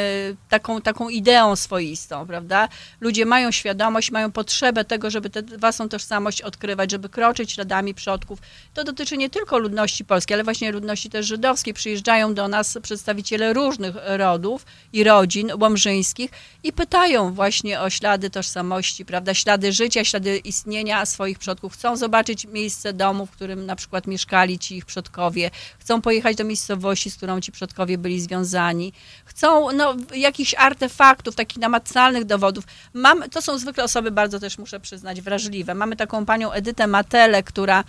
[0.49, 2.67] taką, taką ideą swoistą, prawda?
[3.01, 8.39] Ludzie mają świadomość, mają potrzebę tego, żeby tę własną tożsamość odkrywać, żeby kroczyć śladami przodków.
[8.73, 11.73] To dotyczy nie tylko ludności polskiej, ale właśnie ludności też żydowskiej.
[11.73, 16.31] Przyjeżdżają do nas przedstawiciele różnych rodów i rodzin łomżyńskich
[16.63, 21.73] i pytają właśnie o ślady tożsamości, prawda, ślady życia, ślady istnienia swoich przodków.
[21.73, 25.51] Chcą zobaczyć miejsce domu, w którym na przykład mieszkali ci ich przodkowie.
[25.79, 28.93] Chcą pojechać do miejscowości, z którą ci przodkowie byli związani.
[29.25, 32.63] Chcą no, jakichś artefaktów, takich namacalnych dowodów.
[32.93, 35.73] Mam, to są zwykle osoby bardzo też, muszę przyznać, wrażliwe.
[35.73, 37.83] Mamy taką panią Edytę Matele, która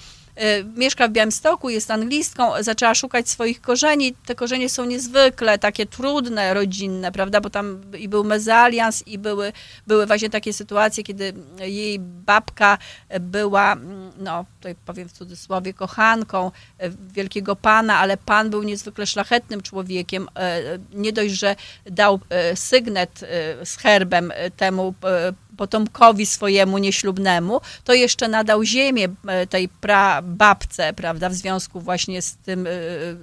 [0.77, 4.15] mieszka w Białymstoku, jest anglistką, zaczęła szukać swoich korzeni.
[4.27, 9.53] Te korzenie są niezwykle takie trudne, rodzinne, prawda, bo tam i był mezalians i były,
[9.87, 12.79] były właśnie takie sytuacje, kiedy jej babka
[13.21, 19.07] była, mm, no tutaj powiem w cudzysłowie, kochanką e, wielkiego pana, ale pan był niezwykle
[19.07, 20.29] szlachetnym człowiekiem.
[20.37, 26.79] E, Nie dość, że dał e, sygnet e, z herbem e, temu e, potomkowi swojemu
[26.79, 32.71] nieślubnemu, to jeszcze nadał ziemię e, tej prababce, prawda, w związku właśnie z tym, e,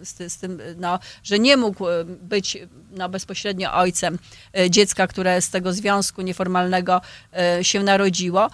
[0.05, 2.57] z, z tym no, że nie mógł e, być
[2.91, 4.19] no, bezpośrednio ojcem
[4.57, 7.01] e, dziecka, które z tego związku nieformalnego
[7.33, 8.49] e, się narodziło.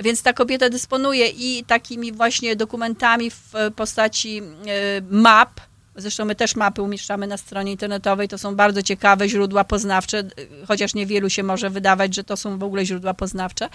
[0.00, 4.42] Więc ta kobieta dysponuje i takimi właśnie dokumentami w postaci e,
[5.10, 5.60] map.
[5.96, 8.28] Zresztą my też mapy umieszczamy na stronie internetowej.
[8.28, 10.22] To są bardzo ciekawe źródła poznawcze,
[10.68, 13.68] chociaż niewielu się może wydawać, że to są w ogóle źródła poznawcze.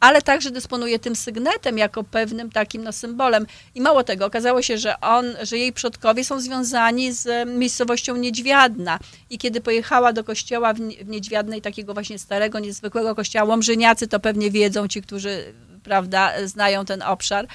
[0.00, 3.46] Ale także dysponuje tym sygnetem jako pewnym takim no, symbolem.
[3.74, 8.98] I mało tego, okazało się, że on, że jej przodkowie są związani z miejscowością Niedźwiadna.
[9.30, 14.50] I kiedy pojechała do kościoła w Niedźwiadnej, takiego właśnie starego, niezwykłego kościoła, Łomżyniacy to pewnie
[14.50, 17.46] wiedzą, ci, którzy prawda, znają ten obszar,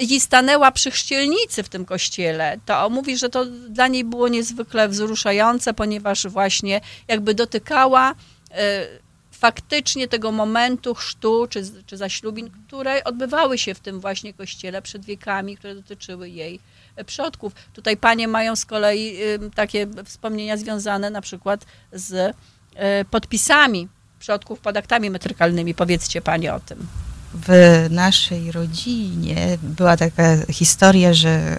[0.00, 4.88] i stanęła przy chrzcielnicy w tym kościele, to mówi, że to dla niej było niezwykle
[4.88, 8.14] wzruszające, ponieważ właśnie jakby dotykała
[8.50, 8.86] e,
[9.30, 15.04] faktycznie tego momentu chrztu czy, czy zaślubin, które odbywały się w tym właśnie kościele przed
[15.04, 16.60] wiekami, które dotyczyły jej
[16.96, 17.52] e, przodków.
[17.72, 19.16] Tutaj panie mają z kolei
[19.54, 22.36] takie wspomnienia związane na przykład z
[22.74, 25.74] e, podpisami przodków pod aktami metrykalnymi.
[25.74, 26.86] Powiedzcie panie o tym.
[27.34, 31.58] W naszej rodzinie była taka historia, że e,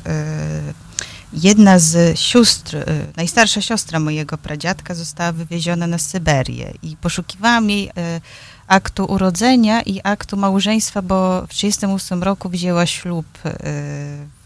[1.33, 2.83] jedna z sióstr, e,
[3.17, 8.21] najstarsza siostra mojego pradziadka została wywieziona na Syberię i poszukiwałam jej e,
[8.67, 13.25] aktu urodzenia i aktu małżeństwa, bo w 1938 roku wzięła ślub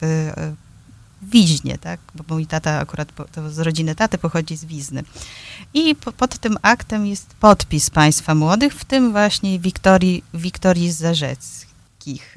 [0.02, 0.32] w
[1.32, 2.00] Wiźnie, tak?
[2.16, 5.04] Bo mój tata akurat to z rodziny taty pochodzi z Wizny.
[5.74, 12.36] I po, pod tym aktem jest podpis państwa młodych, w tym właśnie Wiktorii, Wiktorii Zarzeckich.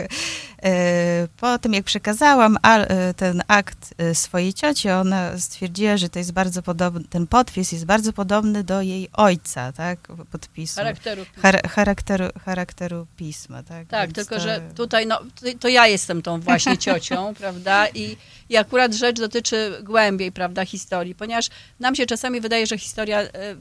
[0.64, 6.18] E, Po tym, jak przekazałam e, ten akt e, swojej cioci, ona stwierdziła, że to
[6.18, 9.98] jest bardzo podobny, ten podpis jest bardzo podobny do jej ojca, tak?
[10.32, 10.76] Podpisu.
[10.76, 11.22] Charakteru.
[11.42, 13.88] Char- charakteru, charakteru pisma, tak?
[13.88, 15.20] Tak, Więc tylko to- że tutaj, no,
[15.60, 17.88] to, ja jestem tą właśnie ciocią, prawda?
[17.88, 18.16] I,
[18.48, 21.48] I akurat rzecz dotyczy głębiej, prawda, historii, ponieważ
[21.80, 23.20] nam się czasami wydaje, że historia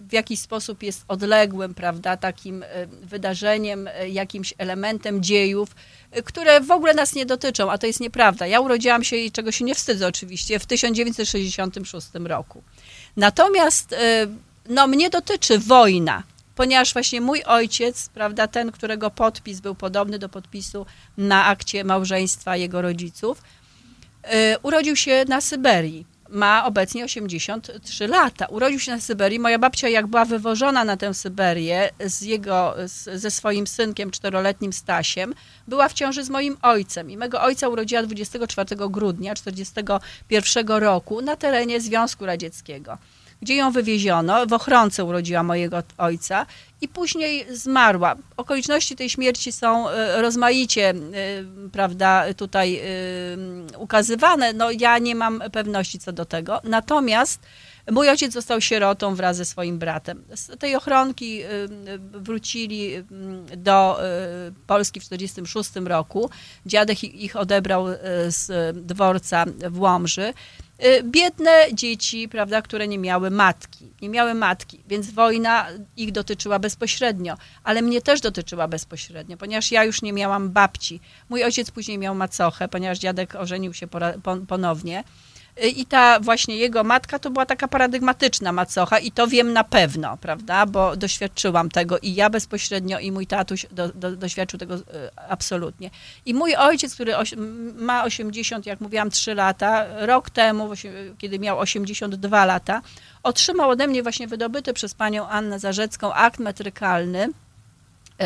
[0.09, 2.65] w jakiś sposób jest odległym, prawda, takim
[3.01, 5.75] wydarzeniem, jakimś elementem dziejów,
[6.26, 8.48] które w ogóle nas nie dotyczą, a to jest nieprawda.
[8.48, 12.63] Ja urodziłam się i czego się nie wstydzę oczywiście w 1966 roku.
[13.17, 14.28] Natomiast e,
[14.69, 16.24] no, mnie dotyczy wojna,
[16.56, 20.86] ponieważ właśnie mój ojciec, prawda, ten, którego podpis był podobny do podpisu
[21.17, 23.41] na akcie małżeństwa jego rodziców,
[24.24, 26.06] e, urodził się na Syberii.
[26.31, 28.45] Ma obecnie 83 lata.
[28.45, 29.39] Urodził się na Syberii.
[29.39, 34.73] Moja babcia, jak była wywożona na tę Syberię z jego, z, ze swoim synkiem, czteroletnim
[34.73, 35.33] Stasiem,
[35.67, 37.11] była w ciąży z moim ojcem.
[37.11, 42.97] I mego ojca urodziła 24 grudnia 1941 roku na terenie Związku Radzieckiego
[43.41, 44.45] gdzie ją wywieziono.
[44.45, 46.45] W ochronce urodziła mojego ojca
[46.82, 48.15] i później zmarła.
[48.38, 50.93] Okoliczności tej śmierci są e, rozmaicie, e,
[51.71, 52.82] prawda, tutaj e,
[53.78, 54.54] ukazywane.
[54.54, 56.62] No ja nie mam pewności co do tego.
[56.63, 57.41] Natomiast
[57.91, 60.23] mój ojciec został sierotą wraz ze swoim bratem.
[60.36, 61.41] Z tej ochronki
[62.12, 63.06] wrócili m,
[63.58, 63.99] do
[64.67, 66.30] Polski w 1946 roku.
[66.65, 67.86] Dziadek ich- odebrał
[68.28, 70.34] z dworca w Łomży.
[70.85, 73.91] Y, biedne dzieci, prawda, które nie miały matki.
[74.01, 79.83] Nie miały matki, więc wojna ich dotyczyła bezpośrednio, ale mnie też dotyczyła bezpośrednio, ponieważ ja
[79.83, 80.99] już nie miałam babci.
[81.29, 83.87] Mój ojciec później miał macochę, ponieważ dziadek ożenił się
[84.47, 85.03] ponownie.
[85.63, 89.63] Y, I ta właśnie jego matka to była taka paradygmatyczna macocha i to wiem na
[89.63, 94.76] pewno, prawda, bo doświadczyłam tego i ja bezpośrednio i mój tatuś do, do, doświadczył tego
[94.76, 94.82] y,
[95.30, 95.89] absolutnie.
[96.26, 97.34] I mój ojciec, który oś,
[97.76, 102.82] ma 80, jak mówiłam, 3 lata, rok temu, osie- kiedy miał 82 lata,
[103.24, 108.26] otrzymał ode mnie właśnie wydobyty przez panią Annę Zarzecką akt metrykalny y,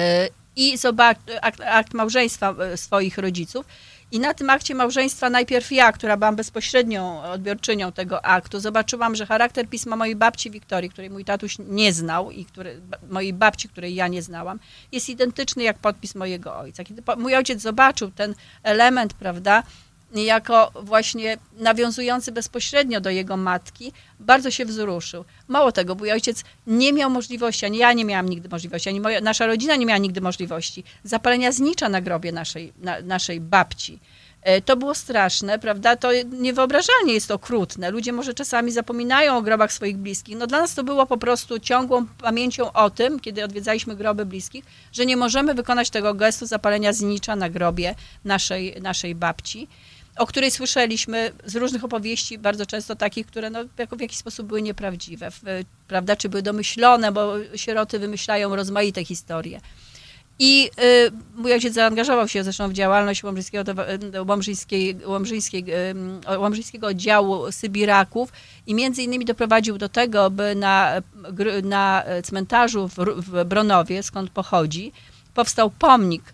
[0.55, 3.65] i zobac- akt, akt małżeństwa y, swoich rodziców.
[4.13, 9.25] I na tym akcie małżeństwa najpierw ja, która byłam bezpośrednią odbiorczynią tego aktu, zobaczyłam, że
[9.25, 13.95] charakter pisma mojej babci Wiktorii, której mój tatuś nie znał i który, mojej babci, której
[13.95, 14.59] ja nie znałam,
[14.91, 16.83] jest identyczny jak podpis mojego ojca.
[16.83, 19.63] Kiedy mój ojciec zobaczył ten element, prawda,
[20.21, 25.25] jako właśnie nawiązujący bezpośrednio do jego matki, bardzo się wzruszył.
[25.47, 29.21] Mało tego, mój ojciec nie miał możliwości, ani ja nie miałam nigdy możliwości, ani moja,
[29.21, 33.99] nasza rodzina nie miała nigdy możliwości zapalenia znicza na grobie naszej, na, naszej babci.
[34.41, 35.95] E, To było straszne, prawda?
[35.95, 37.91] To niewyobrażalnie jest okrutne.
[37.91, 40.37] Ludzie może czasami zapominają o grobach swoich bliskich.
[40.37, 44.65] No dla nas to było po prostu ciągłą pamięcią o tym, kiedy odwiedzaliśmy groby bliskich,
[44.91, 47.95] że nie możemy wykonać tego gestu zapalenia znicza na grobie
[48.25, 49.67] naszej, naszej babci
[50.17, 53.59] o której słyszeliśmy z różnych opowieści, bardzo często takich, które no,
[53.97, 55.29] w jakiś sposób były nieprawdziwe,
[55.87, 59.61] prawda, czy były domyślone, bo sieroty wymyślają rozmaite historie.
[60.39, 63.71] I y, mój ojciec zaangażował się zresztą w działalność Łomżyńskiego,
[64.15, 65.65] y, Łomżyńskiej, Łomżyńskiej,
[66.33, 68.31] y, Łomżyńskiego Oddziału Sybiraków
[68.67, 71.01] i między innymi doprowadził do tego, by na,
[71.63, 74.91] na cmentarzu w, w Bronowie, skąd pochodzi,
[75.33, 76.33] powstał pomnik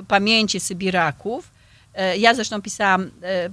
[0.00, 1.55] y, pamięci Sybiraków.
[1.96, 3.50] E, Ja zresztą pisałam, e,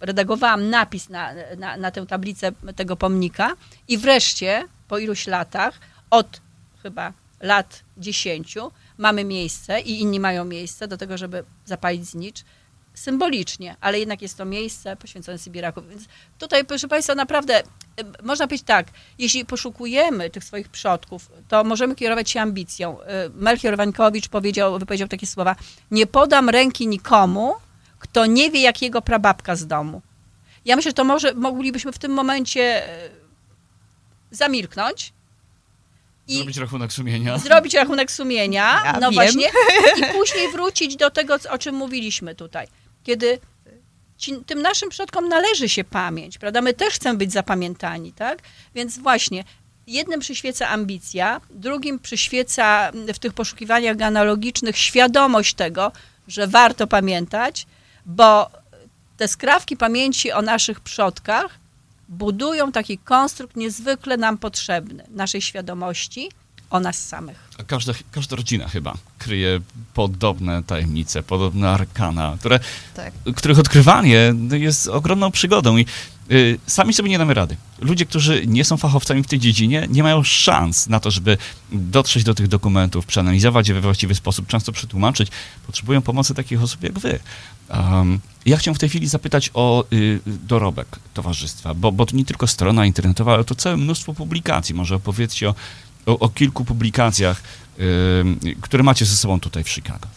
[0.00, 3.52] redagowałam napis na, na, na tę tablicę tego pomnika
[3.88, 6.40] i wreszcie po iluś latach, od
[6.82, 8.54] chyba lat 10,
[8.98, 12.44] mamy miejsce i inni mają miejsce do tego, żeby zapalić znicz
[12.94, 15.88] symbolicznie, ale jednak jest to miejsce poświęcone Sybirakom.
[15.88, 16.02] Więc
[16.38, 17.64] tutaj, proszę Państwa, naprawdę e,
[18.22, 18.86] można powiedzieć tak,
[19.18, 22.98] jeśli poszukujemy tych swoich przodków, to możemy kierować się ambicją.
[23.34, 25.56] Melchior Wańkowicz powiedział, wypowiedział takie słowa,
[25.90, 27.54] nie podam ręki nikomu,
[28.00, 30.02] kto nie wie, jak jego prababka z domu.
[30.64, 33.10] Ja myślę, że to może moglibyśmy w tym momencie e,
[34.30, 35.12] zamilknąć
[36.28, 37.38] i Zrobić rachunek sumienia.
[37.38, 39.12] zrobić rachunek sumienia, Ja no wiem.
[39.14, 39.46] właśnie,
[39.96, 42.66] i później wrócić do tego, o czym mówiliśmy tutaj.
[43.04, 43.38] Kiedy
[44.18, 46.60] ci, tym naszym przodkom należy się pamięć, prawda?
[46.62, 48.38] My też chcemy być zapamiętani, tak?
[48.74, 49.44] Więc właśnie,
[49.86, 55.92] jednym przyświeca ambicja, drugim przyświeca w tych poszukiwaniach genealogicznych świadomość tego,
[56.28, 57.66] że warto pamiętać,
[58.06, 58.50] bo
[59.16, 61.58] te skrawki pamięci o naszych przodkach
[62.08, 66.28] budują taki konstrukt niezwykle nam potrzebny, naszej świadomości,
[66.70, 67.48] o nas samych.
[67.58, 69.60] A Każda, każda rodzina chyba kryje
[69.94, 72.60] podobne tajemnice, podobne arkana, które,
[72.94, 73.12] Tak.
[73.36, 75.86] których odkrywanie jest ogromną przygodą i
[76.30, 77.56] y, sami sobie nie damy rady.
[77.80, 81.38] Ludzie, którzy nie są fachowcami w tej dziedzinie, nie mają szans na to, żeby
[81.72, 85.28] dotrzeć do tych dokumentów, przeanalizować je we właściwy sposób, często przetłumaczyć.
[85.66, 87.20] Potrzebują pomocy takich osób jak wy.
[87.74, 92.24] Um, ja chciałem w tej chwili zapytać o y, dorobek towarzystwa, bo, bo to nie
[92.24, 94.74] tylko strona internetowa, ale to całe mnóstwo publikacji.
[94.74, 95.54] Może opowiedzcie o,
[96.06, 97.42] o, o kilku publikacjach,
[97.78, 97.84] y,
[98.60, 100.08] które macie ze sobą tutaj w Chicago.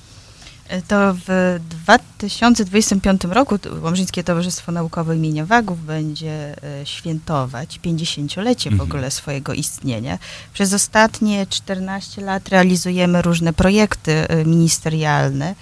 [0.88, 8.89] To w 2025 roku Łomżyńskie Towarzystwo Naukowe imienia Wagów będzie e, świętować 50-lecie w Mhm.
[8.91, 10.20] ogóle swojego istnienia.
[10.54, 15.56] Przez ostatnie 14 lat realizujemy różne projekty e, ministerialne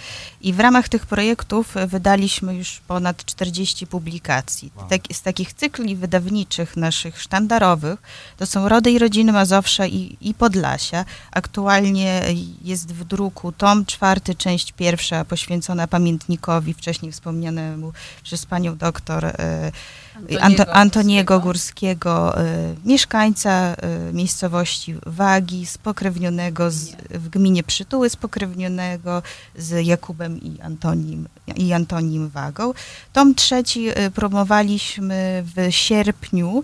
[0.43, 4.71] i w ramach tych projektów wydaliśmy już ponad 40 publikacji.
[4.75, 4.89] Wow.
[4.89, 8.01] Tak, z takich cykli wydawniczych naszych sztandarowych
[8.37, 11.05] to są Rody i Rodziny Mazowsza i, i Podlasia.
[11.31, 12.23] Aktualnie
[12.61, 19.33] jest w druku tom czwarty, część pierwsza poświęcona pamiętnikowi wcześniej wspomnianemu przez panią doktor
[20.29, 23.75] e, Anto, Antoniego Górskiego, e, mieszkańca e,
[24.13, 29.21] miejscowości Wagi, spokrewnionego z, w gminie Przytuły, spokrewnionego
[29.57, 32.73] z Jakubem i Antonim, i Antonim Wagą.
[33.13, 36.63] Tom trzeci e, promowaliśmy w sierpniu.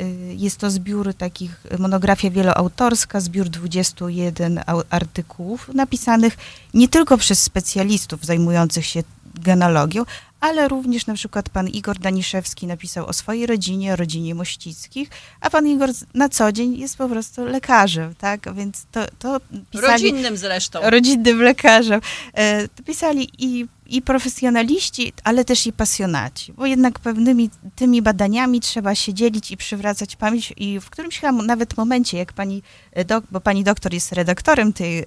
[0.00, 6.36] Y, Jest to zbiór takich, monografia wieloautorska, zbiór 21 au- artykułów napisanych
[6.74, 9.02] nie tylko przez specjalistów zajmujących się
[9.34, 10.04] genealogią,
[10.40, 15.08] ale również na przykład pan Igor Daniszewski napisał o swojej rodzinie, o rodzinie Mościckich,
[15.40, 18.54] a pan Igor na co dzień jest po prostu lekarzem, tak?
[18.54, 20.80] Więc to, to pisali Rodzinnym zresztą.
[20.82, 22.00] rodzinnym lekarzem.
[22.34, 28.60] E, to pisali i, i profesjonaliści, ale też i pasjonaci, bo jednak pewnymi tymi badaniami
[28.60, 32.62] trzeba się dzielić i przywracać pamięć i w którymś chyba nawet momencie, jak pani,
[32.92, 35.04] e, dok, bo pani doktor jest redaktorem tej, e,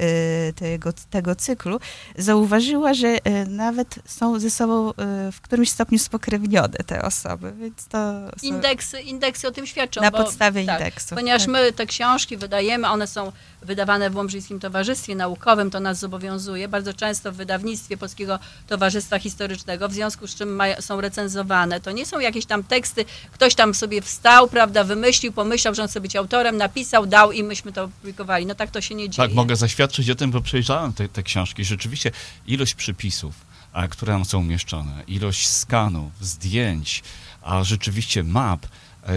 [0.56, 1.80] tego, tego cyklu,
[2.18, 4.94] zauważyła, że e, nawet są ze sobą
[5.32, 7.98] w którymś stopniu spokrewnione te osoby, więc to
[8.42, 10.02] Indeksy, indeksy o tym świadczą.
[10.02, 11.16] na bo, podstawie tak, indeksu.
[11.16, 11.52] Ponieważ tak.
[11.52, 13.32] my te książki wydajemy, one są
[13.62, 19.90] wydawane w Łomżyńskim Towarzystwie Naukowym, to nas zobowiązuje, bardzo często w wydawnictwie Polskiego Towarzystwa Historycznego,
[19.90, 21.82] w związku z czym są recenzowane.
[21.82, 25.88] To nie są jakieś tam teksty, ktoś tam sobie wstał, prawda, wymyślił, pomyślał, że on
[25.88, 28.46] chce być autorem, napisał, dał i myśmy to opublikowali.
[28.46, 29.28] No tak to się nie dzieje.
[29.28, 31.66] Tak, mogę zaświadczyć o tym, bo przejrzałem te, te książki.
[31.66, 32.12] Rzeczywiście
[32.48, 33.34] ilość przypisów,
[33.74, 37.04] a, które tam są umieszczone, ilość skanów, zdjęć,
[37.42, 39.10] a rzeczywiście map, e,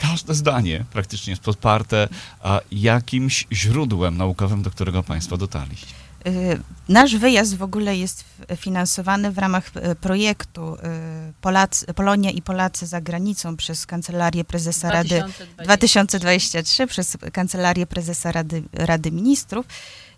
[0.00, 2.08] każde zdanie praktycznie jest podparte
[2.42, 5.94] a, jakimś źródłem naukowym, do którego Państwo dotarliście.
[6.26, 8.24] Y, Nasz wyjazd w ogóle jest
[8.56, 10.78] finansowany w ramach e, projektu y,
[11.40, 15.22] Polacy, Polonia i Polacy za granicą przez Kancelarię Prezesa Rady
[15.62, 15.64] 2020.
[15.64, 19.66] 2023 przez Kancelarię Prezesa Rady, Rady Ministrów.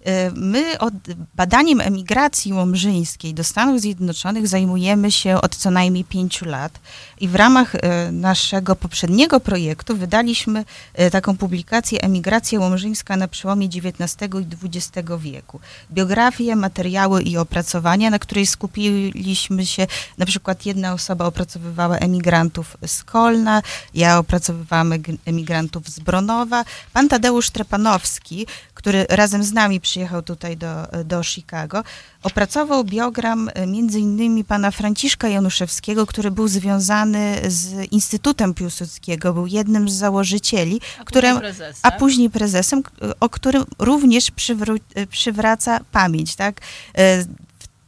[0.08, 0.94] Y, My od
[1.34, 6.80] badaniem emigracji łomżyńskiej do Stanów Zjednoczonych zajmujemy się od co najmniej pięciu lat
[7.20, 7.78] i w ramach y,
[8.12, 10.64] naszego poprzedniego projektu wydaliśmy
[11.00, 15.60] y, taką publikację Emigracja łomżyńska na przełomie XIX i XX wieku.
[15.90, 19.86] Biografie, materiały i opracowania, na której skupiliśmy się,
[20.18, 23.62] na przykład jedna osoba opracowywała emigrantów z Kolna,
[23.94, 24.92] ja opracowywałam
[25.26, 28.46] emigrantów z Bronowa, pan Tadeusz Trepanowski,
[28.82, 31.84] który razem z nami przyjechał tutaj do, do Chicago,
[32.22, 39.46] opracował biogram e, między innymi pana Franciszka Januszewskiego, który był związany z Instytutem Piłsudskiego, był
[39.46, 41.80] jednym z założycieli, A którym, później prezesem.
[41.82, 42.82] a później prezesem,
[43.20, 46.60] o którym również przywró- e, przywraca pamięć, tak?
[46.98, 47.24] E,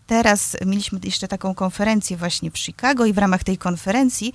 [0.06, 4.32] Teraz mieliśmy jeszcze taką konferencję właśnie w Chicago i w ramach tej konferencji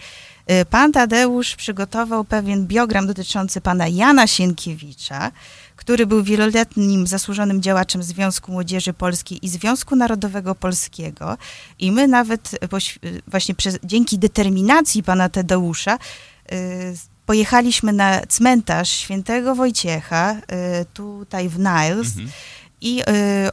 [0.70, 5.32] pan Tadeusz przygotował pewien biogram dotyczący pana Jana Sienkiewicza,
[5.80, 11.38] który był wieloletnim zasłużonym działaczem Związku Młodzieży Polskiej i Związku Narodowego Polskiego.
[11.80, 15.96] I my nawet poś- właśnie przez, dzięki determinacji pana Tadeusza
[16.52, 20.36] y, pojechaliśmy na cmentarz świętego Wojciecha
[20.94, 22.30] tutaj w Niles Mhm.
[22.82, 23.04] I y,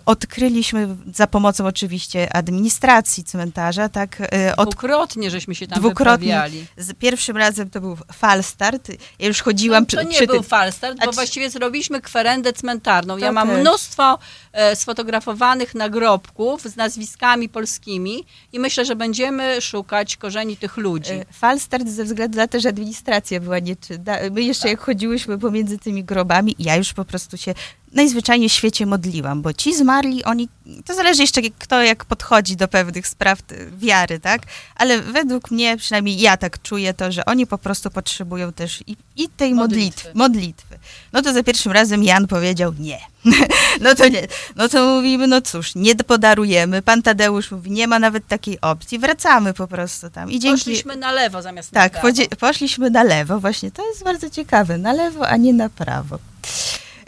[0.06, 6.26] odkryliśmy za pomocą oczywiście administracji cmentarza, tak, y, od, Dwukrotnie żeśmy się tam Dwukrotnie.
[6.26, 6.66] wyprawiali.
[6.76, 10.42] z pierwszym razem to był falstart, ja już chodziłam No, przy, to nie przy był
[10.42, 13.16] falstart, A bo czy- właściwie zrobiliśmy kwerendę cmentarną.
[13.18, 13.60] Ja mam też.
[13.60, 14.18] mnóstwo
[14.52, 21.12] e, sfotografowanych nagrobków z nazwiskami polskimi i myślę, że będziemy szukać korzeni tych ludzi.
[21.12, 24.16] E, Falstart ze względu na to, że administracja była nieczynna.
[24.32, 27.54] My jeszcze jak chodziłyśmy pomiędzy tymi grobami, ja już po prostu się
[27.96, 30.48] najzwyczajniej w świecie modliłam, bo ci zmarli, oni,
[30.84, 33.38] to zależy jeszcze kto jak podchodzi do pewnych spraw
[33.78, 34.42] wiary, tak?
[34.76, 38.96] Ale według mnie, przynajmniej ja tak czuję to, że oni po prostu potrzebują też i,
[39.16, 40.08] i tej modlitwy.
[40.14, 40.68] modlitwy.
[40.68, 40.78] modlitwy.
[41.12, 42.98] No to za pierwszym razem Jan powiedział nie.
[43.84, 44.26] no to nie.
[44.56, 46.82] No to mówimy, no cóż, nie podarujemy.
[46.82, 48.98] Pan Tadeusz mówi, nie ma nawet takiej opcji.
[48.98, 50.30] Wracamy po prostu tam.
[50.30, 50.60] I dzięki...
[50.60, 52.16] Poszliśmy na lewo zamiast tak, na prawo.
[52.16, 53.40] Tak, poszliśmy na lewo.
[53.40, 54.78] Właśnie to jest bardzo ciekawe.
[54.78, 56.18] Na lewo, a nie na prawo.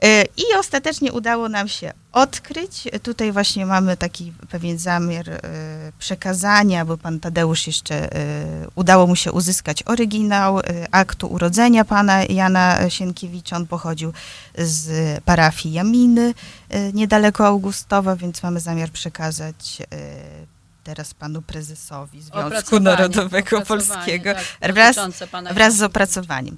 [0.03, 2.89] E, I ostatecznie udało nam się odkryć.
[3.03, 5.41] Tutaj właśnie mamy taki pewien zamiar e,
[5.99, 8.19] przekazania, bo pan Tadeusz jeszcze e,
[8.75, 13.57] udało mu się uzyskać oryginał aktu urodzenia pana Jana Sienkiewicza.
[13.57, 14.13] On pochodził
[14.59, 16.35] z parafii Jaminy
[16.95, 19.83] niedaleko Augustowa, więc mamy zamiar przekazać
[20.85, 24.97] teraz panu prezesowi Związku Narodowego Polskiego tak, wraz,
[25.55, 26.57] wraz z opracowaniem.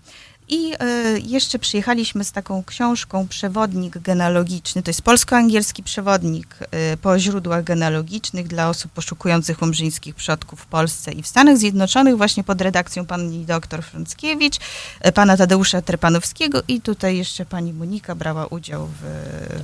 [0.50, 4.82] I e, jeszcze przyjechaliśmy z taką książką Przewodnik genealogiczny.
[4.82, 11.12] To jest polsko-angielski przewodnik e, po źródłach genealogicznych dla osób poszukujących umrzyńskich przodków w Polsce
[11.12, 14.56] i w Stanach Zjednoczonych, właśnie pod redakcją pani doktor Frąckiewicz,
[15.00, 19.00] e, pana Tadeusza Terpanowskiego i tutaj jeszcze pani Monika brała udział w,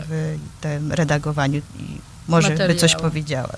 [0.09, 2.72] w tym redagowaniu i może Materiału.
[2.72, 3.51] by coś powiedziała.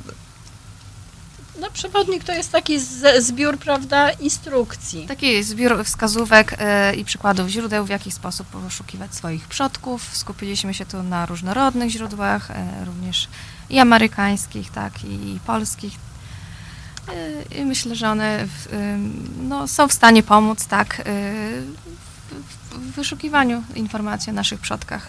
[1.61, 2.81] No, przewodnik to jest taki
[3.19, 5.07] zbiór, prawda, instrukcji.
[5.07, 10.17] Taki zbiór wskazówek e, i przykładów źródeł, w jaki sposób poszukiwać swoich przodków.
[10.17, 13.29] Skupiliśmy się tu na różnorodnych źródłach, e, również
[13.71, 15.95] i amerykańskich, tak, i polskich.
[17.09, 18.69] E, I myślę, że one w,
[19.43, 21.03] no, są w stanie pomóc, tak,
[22.73, 25.07] w wyszukiwaniu informacji o naszych przodkach.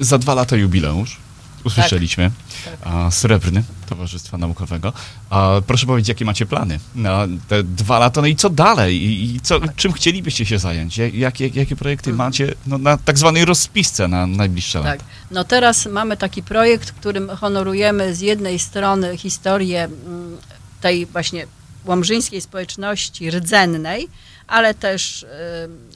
[0.00, 1.27] Za dwa lata jubileusz
[1.64, 2.30] usłyszeliśmy.
[2.64, 3.14] Tak.
[3.14, 4.92] Srebrny Towarzystwa Naukowego.
[5.30, 9.02] A proszę powiedzieć, jakie macie plany na te dwa lata, no i co dalej?
[9.02, 10.98] I, i co, czym chcielibyście się zająć?
[10.98, 12.28] Jakie, jakie projekty mhm.
[12.28, 14.90] macie no, na tak zwanej rozpisce na najbliższe lata?
[14.90, 15.00] Tak.
[15.30, 20.36] No teraz mamy taki projekt, którym honorujemy z jednej strony historię mm,
[20.80, 21.46] tej właśnie
[21.84, 24.08] łomżyńskiej społeczności rdzennej,
[24.48, 25.28] ale też y,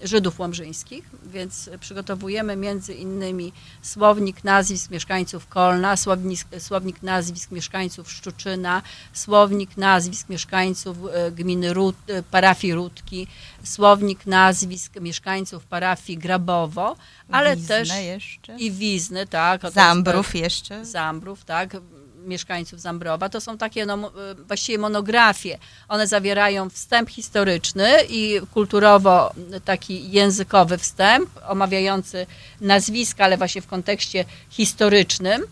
[0.09, 8.83] Żydów łomżyńskich, więc przygotowujemy między innymi słownik nazwisk mieszkańców Kolna, słownik, słownik nazwisk mieszkańców Szczuczyna,
[9.13, 10.97] słownik nazwisk mieszkańców
[11.29, 13.27] y, gminy Rut, y, parafii Rudki,
[13.65, 16.97] słownik nazwisk mieszkańców parafii Grabowo,
[17.31, 18.57] ale Wizny też jeszcze.
[18.57, 19.71] i Wizny, tak.
[19.71, 20.85] Zambrów jeszcze.
[20.85, 21.77] Zambrów, tak
[22.25, 23.29] mieszkańców Zambrowa.
[23.29, 25.59] To są takie no, e, właściwie monografie.
[25.89, 32.27] One zawierają wstęp historyczny i kulturowo taki językowy wstęp, omawiający
[32.61, 35.43] nazwiska, ale właśnie w kontekście historycznym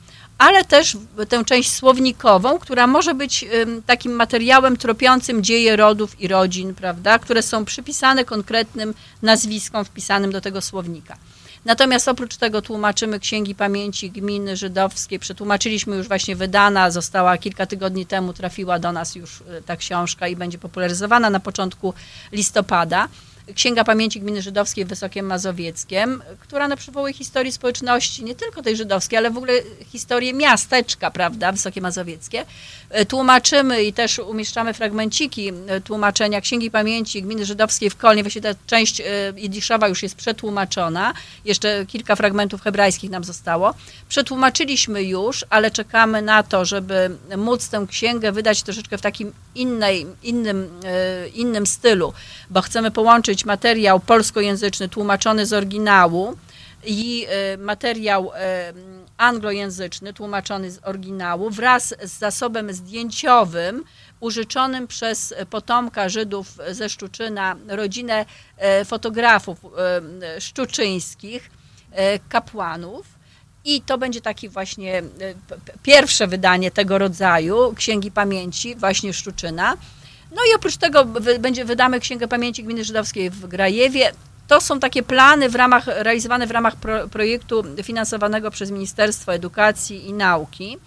[0.40, 0.96] ale też
[1.28, 3.44] tę część słownikową, która może być
[3.86, 10.40] takim materiałem tropiącym dzieje rodów i rodzin, prawda, które są przypisane konkretnym nazwiskom wpisanym do
[10.40, 11.16] tego słownika.
[11.64, 15.18] Natomiast oprócz tego tłumaczymy Księgi Pamięci Gminy Żydowskiej.
[15.18, 20.28] Przetłumaczyliśmy już właśnie wydana, została kilka tygodni temu, trafiła do nas już y, ta książka
[20.28, 21.94] i będzie popularyzowana na początku
[22.32, 23.08] listopada.
[23.54, 28.76] Księga Pamięci Gminy Żydowskiej w Wysokiem Mazowieckiem, która no, przywołuje historię społeczności, nie tylko tej
[28.76, 29.52] żydowskiej, ale w ogóle
[29.92, 32.44] historię miasteczka, prawda, Wysokie Mazowieckie.
[32.90, 38.22] E, tłumaczymy i też umieszczamy fragmenciki e, tłumaczenia Księgi Pamięci Gminy Żydowskiej w Kolnie.
[38.22, 39.04] Właśnie ta część e,
[39.36, 41.14] Jidiszowa już jest przetłumaczona.
[41.44, 43.74] Jeszcze kilka fragmentów hebrajskich nam zostało.
[44.08, 50.06] Przetłumaczyliśmy już, ale czekamy na to, żeby móc tę księgę wydać troszeczkę w takim innej,
[50.22, 50.80] innym,
[51.34, 52.12] innym stylu,
[52.50, 56.36] bo chcemy połączyć materiał polskojęzyczny tłumaczony z oryginału
[56.84, 57.26] i
[57.58, 58.32] materiał
[59.20, 63.84] anglojęzyczny, tłumaczony z oryginału, wraz z zasobem zdjęciowym
[64.20, 68.24] użyczonym przez potomka Żydów ze Szczuczyna, rodzinę
[68.56, 71.50] e, fotografów e, szczuczyńskich,
[71.92, 73.06] e, kapłanów.
[73.64, 75.02] I to będzie taki właśnie
[75.82, 79.76] pierwsze wydanie tego rodzaju Księgi Pamięci, właśnie Szczuczyna.
[80.30, 81.04] No i oprócz tego
[81.40, 84.12] będzie wydamy Księgę Pamięci Gminy Żydowskiej w Grajewie.
[84.48, 90.08] To są takie plany w ramach, realizowane w ramach pro, projektu finansowanego przez Ministerstwo Edukacji
[90.08, 90.78] i Nauki.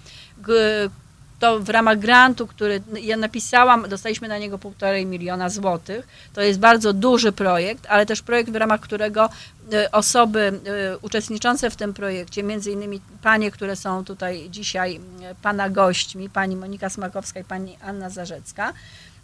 [1.40, 6.08] To w ramach grantu, który ja napisałam, dostaliśmy na niego półtorej miliona złotych.
[6.34, 9.30] To jest bardzo duży projekt, ale też projekt, w ramach którego
[9.74, 15.36] e, osoby e, uczestniczące w tym projekcie, między innymi panie, które są tutaj dzisiaj e,
[15.36, 18.74] pana gośćmi, pani Monika Smakowska i pani Anna Zarzecka,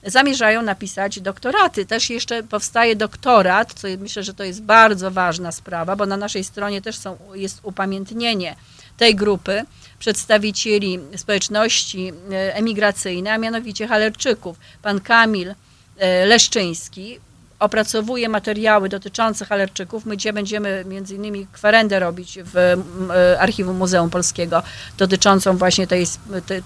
[0.04, 1.86] zamierzają napisać doktoraty.
[1.86, 6.44] Też jeszcze powstaje doktorat, co myślę, że to jest bardzo ważna sprawa, bo na naszej
[6.44, 8.56] stronie też są, jest upamiętnienie
[8.98, 9.64] tej grupy
[10.00, 14.58] przedstawicieli społeczności e, emigracyjnej, a mianowicie Halerczyków.
[14.82, 15.56] Pan Kamil
[15.98, 17.20] e, Leszczyński,
[17.60, 20.06] opracowuje materiały dotyczące halerczyków.
[20.06, 24.64] My dzisiaj będziemy między innymi kwerendę robić w e, Archiwum Muzeum Polskiego
[24.98, 26.06] dotyczącą właśnie tej,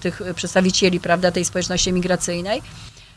[0.00, 2.62] tych przedstawicieli, prawda, tej społeczności migracyjnej.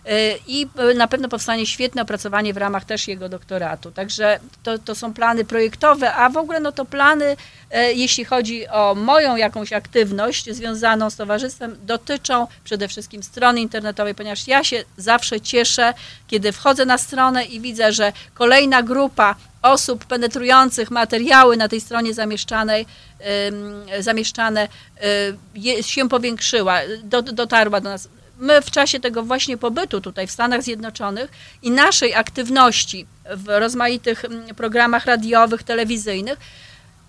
[0.07, 3.91] Y, I na pewno powstanie świetne opracowanie w ramach też jego doktoratu.
[3.91, 7.37] Także to, to są plany projektowe, a w ogóle no to plany,
[7.71, 14.15] e, jeśli chodzi o moją jakąś aktywność związaną z towarzystwem, dotyczą przede wszystkim strony internetowej,
[14.15, 15.93] ponieważ ja się zawsze cieszę,
[16.27, 22.13] kiedy wchodzę na stronę i widzę, że kolejna grupa osób penetrujących materiały na tej stronie
[22.13, 22.85] zamieszczanej,
[23.99, 24.67] zamieszczane
[25.55, 28.09] je, się powiększyła, do, dotarła do nas
[28.39, 31.31] my w czasie tego właśnie pobytu tutaj w Stanach Zjednoczonych
[31.61, 36.39] i naszej aktywności w rozmaitych mm, programach radiowych, telewizyjnych,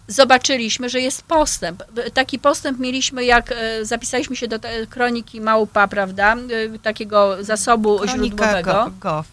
[0.09, 1.85] zobaczyliśmy, że jest postęp.
[2.15, 4.59] Taki postęp mieliśmy, jak e, zapisaliśmy się do
[4.91, 6.37] kroniki Małpa, prawda,
[6.75, 8.73] e, takiego zasobu źródłowego.
[8.73, 9.25] Go, gov.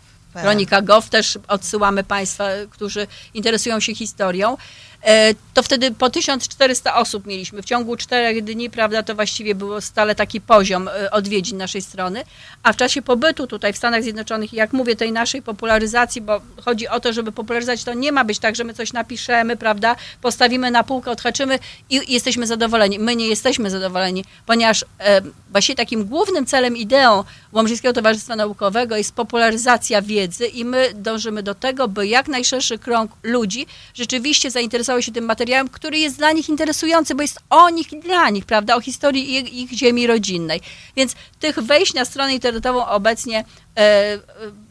[0.41, 4.57] Kronika Gov, też odsyłamy Państwa, którzy interesują się historią.
[5.05, 7.61] E, To wtedy po 1400 osób mieliśmy.
[7.61, 12.23] W ciągu czterech dni, prawda, to właściwie było stale taki poziom e, odwiedzin naszej strony.
[12.63, 16.87] A w czasie pobytu tutaj w Stanach Zjednoczonych, jak mówię, tej naszej popularyzacji, bo chodzi
[16.87, 20.71] o to, żeby popularyzować, to nie ma być tak, że my coś napiszemy, prawda, postawimy
[20.71, 22.99] na półkę, odhaczymy i jesteśmy zadowoleni.
[22.99, 27.23] My nie jesteśmy zadowoleni, ponieważ e, właśnie takim głównym celem, ideą
[27.55, 33.11] Łomżyńskiego Towarzystwa Naukowego jest popularyzacja wiedzy i my dążymy do tego, by jak najszerszy krąg
[33.23, 37.93] ludzi rzeczywiście zainteresował się tym materiałem, który jest dla nich interesujący, bo jest o nich
[37.93, 40.61] i dla nich, prawda, o historii ich, ich ziemi rodzinnej.
[40.95, 43.45] Więc tych wejść na stronę internetową obecnie
[43.77, 44.19] e, e,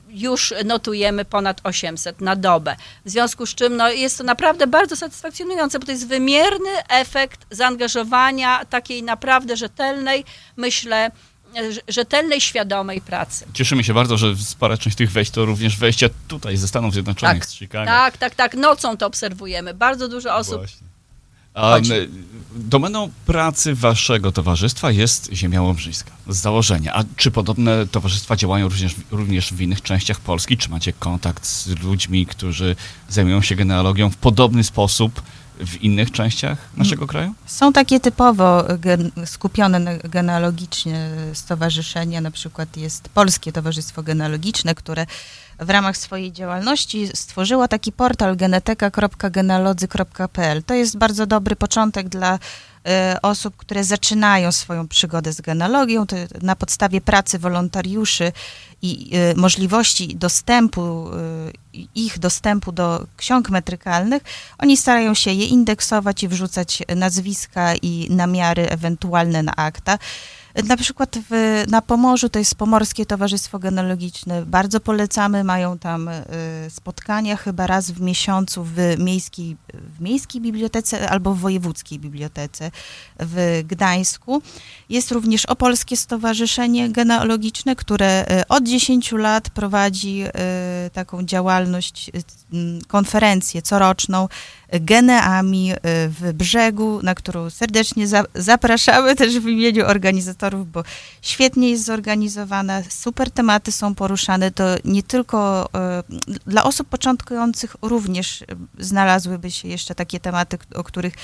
[0.08, 2.76] już notujemy ponad 800 na dobę.
[3.04, 7.46] W związku z czym no, jest to naprawdę bardzo satysfakcjonujące, bo to jest wymierny efekt
[7.50, 10.24] zaangażowania takiej naprawdę rzetelnej,
[10.56, 11.10] myślę,
[11.88, 13.46] rzetelnej, świadomej pracy.
[13.54, 17.42] Cieszymy się bardzo, że spora część tych wejść to również wejścia tutaj ze Stanów Zjednoczonych,
[17.42, 17.86] Tak, z Chicago.
[17.86, 18.54] Tak, tak, tak.
[18.54, 19.74] Nocą to obserwujemy.
[19.74, 20.56] Bardzo dużo osób.
[20.56, 20.86] Właśnie.
[21.54, 21.76] A,
[22.56, 26.94] domeną pracy waszego towarzystwa jest Ziemia Łomżyńska z założenia.
[26.94, 30.56] A czy podobne towarzystwa działają również, również w innych częściach Polski?
[30.56, 32.76] Czy macie kontakt z ludźmi, którzy
[33.08, 35.22] zajmują się genealogią w podobny sposób
[35.58, 37.34] w innych częściach naszego kraju?
[37.46, 45.06] Są takie typowo gen, skupione genealogicznie stowarzyszenia, na przykład jest Polskie Towarzystwo Genealogiczne, które
[45.58, 50.62] w ramach swojej działalności stworzyło taki portal geneteka.genealodzy.pl.
[50.62, 52.38] To jest bardzo dobry początek dla
[53.22, 56.06] osób, które zaczynają swoją przygodę z genealogią.
[56.42, 58.32] Na podstawie pracy wolontariuszy
[58.82, 64.22] i e, możliwości dostępu, e, ich dostępu do ksiąg metrykalnych,
[64.58, 69.98] oni starają się je indeksować i wrzucać nazwiska i namiary ewentualne na akta.
[70.62, 74.46] Na przykład w, na Pomorzu to jest Pomorskie Towarzystwo Genealogiczne.
[74.46, 76.22] Bardzo polecamy, mają tam y,
[76.70, 79.56] spotkania chyba raz w miesiącu w miejskiej,
[79.98, 82.70] w miejskiej bibliotece albo w wojewódzkiej bibliotece
[83.20, 84.42] w Gdańsku.
[84.88, 90.24] Jest również Opolskie Stowarzyszenie Genealogiczne, które y, od 10 lat prowadzi
[90.86, 92.10] y, taką działalność,
[92.88, 94.28] konferencję coroczną
[94.72, 95.76] Geneami y,
[96.08, 100.82] w Brzegu, na którą serdecznie za, zapraszamy też w imieniu organizatorów, bo
[101.22, 105.68] świetnie jest zorganizowana, super tematy są poruszane, to nie tylko
[106.28, 108.46] y, dla osób początkujących również y,
[108.78, 111.14] znalazłyby się jeszcze takie tematy, o których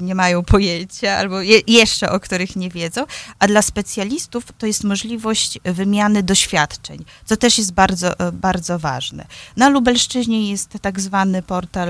[0.00, 3.04] nie mają pojęcia albo je, jeszcze o których nie wiedzą,
[3.38, 9.26] a dla specjalistów to jest możliwość wymiany doświadczeń, co też jest bardzo, bardzo ważne.
[9.56, 11.88] Na Lubelszczyźnie jest tak zwany portal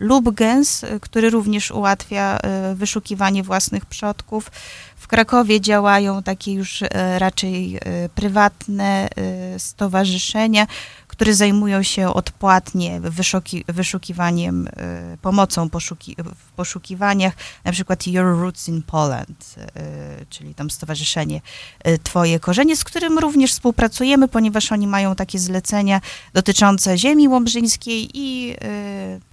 [0.00, 2.38] y, LubGens, y, który również ułatwia
[2.72, 4.50] y, wyszukiwanie własnych przodków.
[4.96, 6.88] W Krakowie działają takie już y,
[7.18, 7.80] raczej
[8.14, 9.08] prywatne
[9.58, 10.66] stowarzyszenia,
[11.20, 14.70] które zajmują się odpłatnie wyszuki, wyszukiwaniem, y,
[15.22, 19.54] pomocą poszuki, w poszukiwaniach, na przykład Your Roots in Poland,
[20.20, 21.40] y, czyli tam stowarzyszenie
[21.88, 26.00] y, Twoje korzenie, z którym również współpracujemy, ponieważ oni mają takie zlecenia
[26.32, 28.56] dotyczące ziemi łomżyńskiej i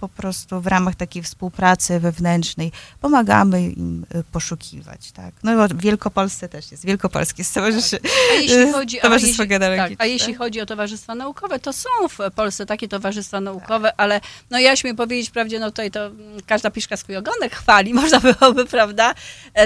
[0.00, 5.34] po prostu w ramach takiej współpracy wewnętrznej pomagamy im poszukiwać, tak.
[5.42, 8.08] No i w Wielkopolsce też jest, Wielkopolskie Stowarzyszenie.
[8.30, 12.08] A jeśli chodzi, a Towarzystwo jeśli, tak, a jeśli chodzi o towarzystwa naukowe, to są
[12.08, 14.20] w Polsce takie towarzystwa naukowe, ale
[14.50, 16.10] no ja śmiem powiedzieć, wprawdzie no tutaj to
[16.46, 19.14] każda piszka swój ogonek chwali, można byłoby, prawda,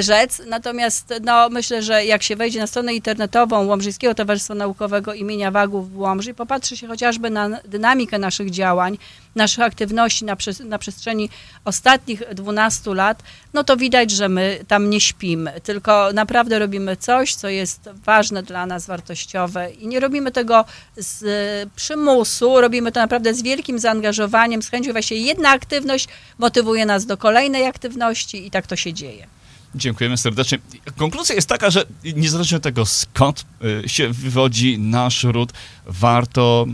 [0.01, 0.43] rzec.
[0.47, 5.93] Natomiast no myślę, że jak się wejdzie na stronę internetową Łomżyńskiego Towarzystwa Naukowego imienia Wagów
[5.93, 8.99] w Łomży i popatrzy się chociażby na dynamikę naszych działań,
[9.35, 11.29] naszych aktywności na, na przestrzeni
[11.65, 13.23] ostatnich 12 lat,
[13.55, 18.43] no to widać, że my tam nie śpimy, tylko naprawdę robimy coś, co jest ważne
[18.43, 20.65] dla nas, wartościowe i nie robimy tego
[20.97, 21.71] z e,
[22.03, 24.93] przymusu, robimy to naprawdę z wielkim zaangażowaniem, z chęcią.
[24.93, 29.27] Właśnie jedna aktywność motywuje nas do kolejnej aktywności i tak to się dzieje.
[29.75, 30.59] Dziękujemy serdecznie.
[30.97, 31.85] Konkluzja jest taka, że
[32.17, 33.45] niezależnie od tego, skąd
[33.85, 35.53] y, się wywodzi nasz ród,
[35.87, 36.67] warto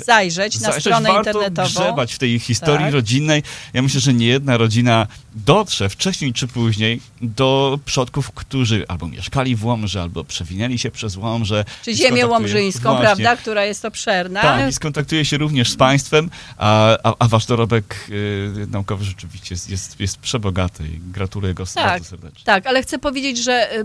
[0.00, 1.68] y, zajrzeć na zajrzeć, stronę warto internetową.
[1.68, 2.92] grzebać w tej historii Tak.
[2.94, 3.42] rodzinnej.
[3.74, 9.56] Ja myślę, że nie jedna rodzina dotrze wcześniej czy później do przodków, którzy albo mieszkali
[9.56, 11.64] w Łomży, albo przewinęli się przez Łomże.
[11.84, 13.04] Czy ziemię łomżyńską, Właśnie.
[13.04, 14.42] prawda, która jest obszerna.
[14.42, 19.54] Tak, i skontaktuje się również z państwem, a, a, a wasz dorobek y, naukowy rzeczywiście
[19.54, 21.74] jest, jest, jest przebogaty i gratuluję go Tak.
[21.84, 22.40] bardzo serdecznie.
[22.46, 23.84] Tak, ale chcę powiedzieć, że y,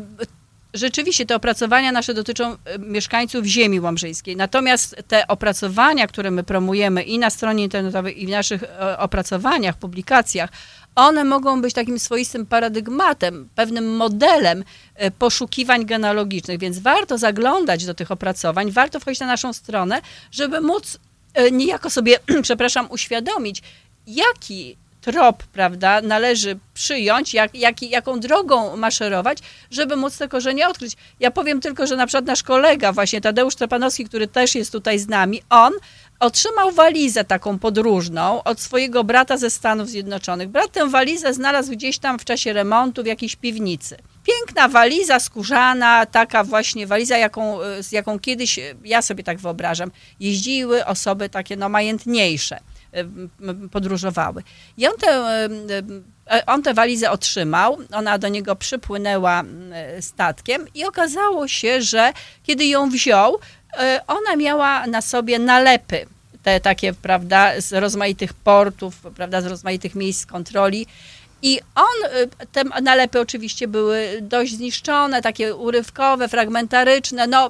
[0.73, 4.35] rzeczywiście te opracowania nasze dotyczą y, mieszkańców ziemi łomżyńskiej.
[4.35, 8.63] Natomiast te opracowania, które my promujemy i na stronie internetowej, i w naszych
[8.97, 10.49] opracowaniach, publikacjach,
[10.95, 14.63] one mogą być takim swoistym paradygmatem, pewnym modelem
[14.95, 20.01] e, poszukiwań genealogicznych, więc warto zaglądać do tych opracowań, warto wchodzić na naszą stronę,
[20.31, 20.97] żeby móc
[21.51, 23.61] niejako sobie, przepraszam, uświadomić,
[24.07, 29.37] jaki trop, prawda, należy przyjąć, jak, jak, jaką drogą maszerować,
[29.71, 30.97] żeby móc te korzenie odkryć.
[31.19, 34.99] Ja powiem tylko, że na przykład nasz kolega, właśnie Tadeusz Trepanowski, który też jest tutaj
[34.99, 35.73] z nami, on
[36.19, 40.49] otrzymał walizę taką podróżną od swojego brata ze Stanów Zjednoczonych.
[40.49, 43.97] Brat tę walizę znalazł gdzieś tam w czasie remontu w jakiejś piwnicy.
[44.23, 50.85] Piękna waliza skórzana, taka właśnie waliza, jaką, z jaką kiedyś, ja sobie tak wyobrażam, jeździły
[50.85, 52.59] osoby takie no majętniejsze
[53.71, 54.43] podróżowały.
[54.77, 56.03] I on em,
[56.47, 59.43] on tę walizę otrzymał, ona do niego przypłynęła
[60.01, 62.13] statkiem i okazało się, że
[62.43, 63.39] kiedy ją wziął,
[63.77, 66.05] e, ona miała na sobie nalepy,
[66.43, 70.87] te takie, prawda, z rozmaitych portów, prawda, z rozmaitych miejsc kontroli.
[71.41, 77.49] I on, e, te nalepy oczywiście były dość zniszczone, takie urywkowe, fragmentaryczne, no e,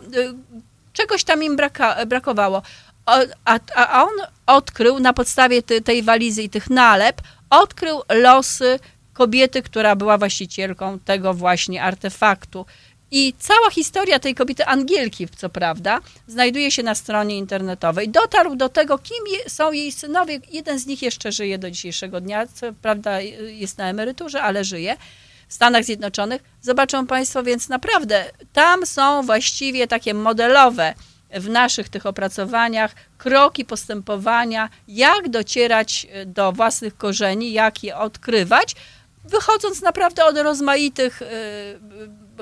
[0.94, 2.62] czegoś tam im braka, brakowało.
[3.06, 4.12] A, a on
[4.46, 8.80] odkrył na podstawie tej walizy i tych nalep, odkrył losy
[9.14, 12.66] kobiety, która była właścicielką tego właśnie artefaktu.
[13.14, 18.10] I cała historia tej kobiety, Angielki, co prawda, znajduje się na stronie internetowej.
[18.10, 20.40] Dotarł do tego, kim je, są jej synowie.
[20.52, 24.98] Jeden z nich jeszcze żyje do dzisiejszego dnia, co prawda jest na emeryturze, ale żyje
[25.48, 26.44] w Stanach Zjednoczonych.
[26.62, 30.94] Zobaczą Państwo, więc naprawdę tam są właściwie takie modelowe
[31.34, 38.76] w naszych tych opracowaniach kroki postępowania, jak docierać do własnych korzeni, jak je odkrywać,
[39.26, 41.26] wychodząc naprawdę od rozmaitych y,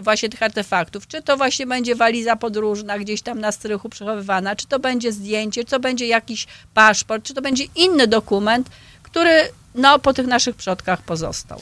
[0.01, 1.07] właśnie tych artefaktów.
[1.07, 5.63] Czy to właśnie będzie waliza podróżna gdzieś tam na strychu przechowywana, czy to będzie zdjęcie,
[5.63, 8.69] czy to będzie jakiś paszport, czy to będzie inny dokument,
[9.03, 9.31] który
[9.75, 11.61] no, po tych naszych przodkach pozostał.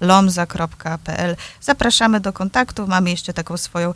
[0.00, 1.36] wagowie.ltn.lomza.pl.
[1.60, 2.86] Zapraszamy do kontaktu.
[2.86, 3.94] Mamy jeszcze taką swoją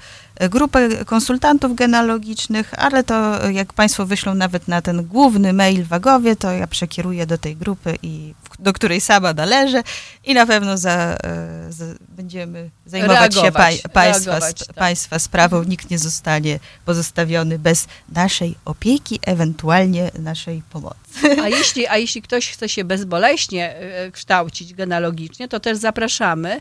[0.49, 6.36] grupę konsultantów genealogicznych, ale to e, jak Państwo wyślą nawet na ten główny mail Wagowie,
[6.36, 9.82] to ja przekieruję do tej grupy, i, do której sama należę
[10.24, 10.93] i na pewno za,
[11.24, 14.76] e, za, będziemy zajmować się Reagować, paj, państwa, reagować, tak.
[14.76, 15.64] państwa sprawą.
[15.64, 21.41] Nikt nie zostanie pozostawiony bez naszej opieki, ewentualnie naszej pomocy.
[21.43, 26.61] A jeśli, a jeśli ktoś chce się bezboleśnie e, kształcić genealogicznie, to też zapraszamy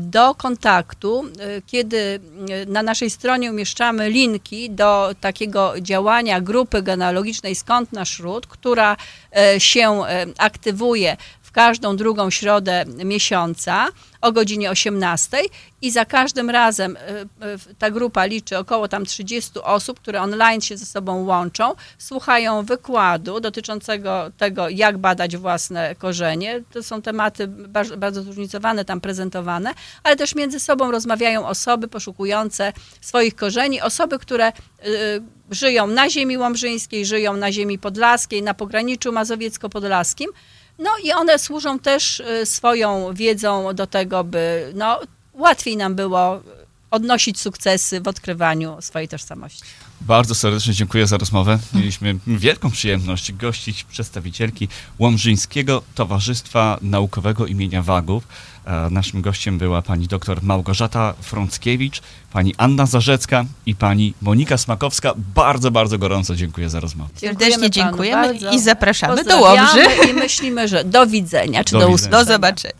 [0.00, 2.20] do kontaktu, e, kiedy
[2.50, 8.96] e, na naszej stronie umieszczamy linki do takiego działania grupy genealogicznej Skąd Nasz Ród, która
[9.36, 11.16] e, się e, aktywuje
[11.56, 13.88] każdą drugą środę miesiąca
[14.20, 15.38] o godzinie 18
[15.82, 17.26] i za każdym razem e, e,
[17.78, 23.40] ta grupa liczy około tam 30 osób, które online się ze sobą łączą, słuchają wykładu
[23.40, 26.62] dotyczącego tego, jak badać własne korzenie.
[26.72, 32.72] To są tematy bardzo, bardzo zróżnicowane tam prezentowane, ale też między sobą rozmawiają osoby poszukujące
[33.00, 34.52] swoich korzeni, osoby, które y,
[35.50, 40.26] żyją na ziemi łomżyńskiej, żyją na ziemi podlaskiej, na pograniczu mazowiecko-podlaskim.
[40.78, 45.00] No i one służą też y, swoją wiedzą do tego, by no,
[45.34, 46.42] łatwiej nam było
[46.90, 49.62] odnosić sukcesy w odkrywaniu swojej tożsamości.
[50.00, 51.58] Bardzo serdecznie dziękuję za rozmowę.
[51.74, 54.68] Mieliśmy wielką przyjemność gościć przedstawicielki
[54.98, 58.28] Łomżyńskiego Towarzystwa Naukowego imienia Wagów.
[58.66, 62.02] E, Naszym gościem była pani dr Małgorzata Frąckiewicz,
[62.32, 65.12] pani Anna Zarzecka i pani Monika Smakowska.
[65.34, 67.10] Bardzo, bardzo gorąco dziękuję za rozmowę.
[67.16, 68.52] Serdecznie dziękujemy bardzo.
[68.52, 69.82] i zapraszamy do Łomży.
[70.10, 71.96] I myślimy, że do widzenia, czy Do do.
[72.10, 72.74] Do zobaczenia.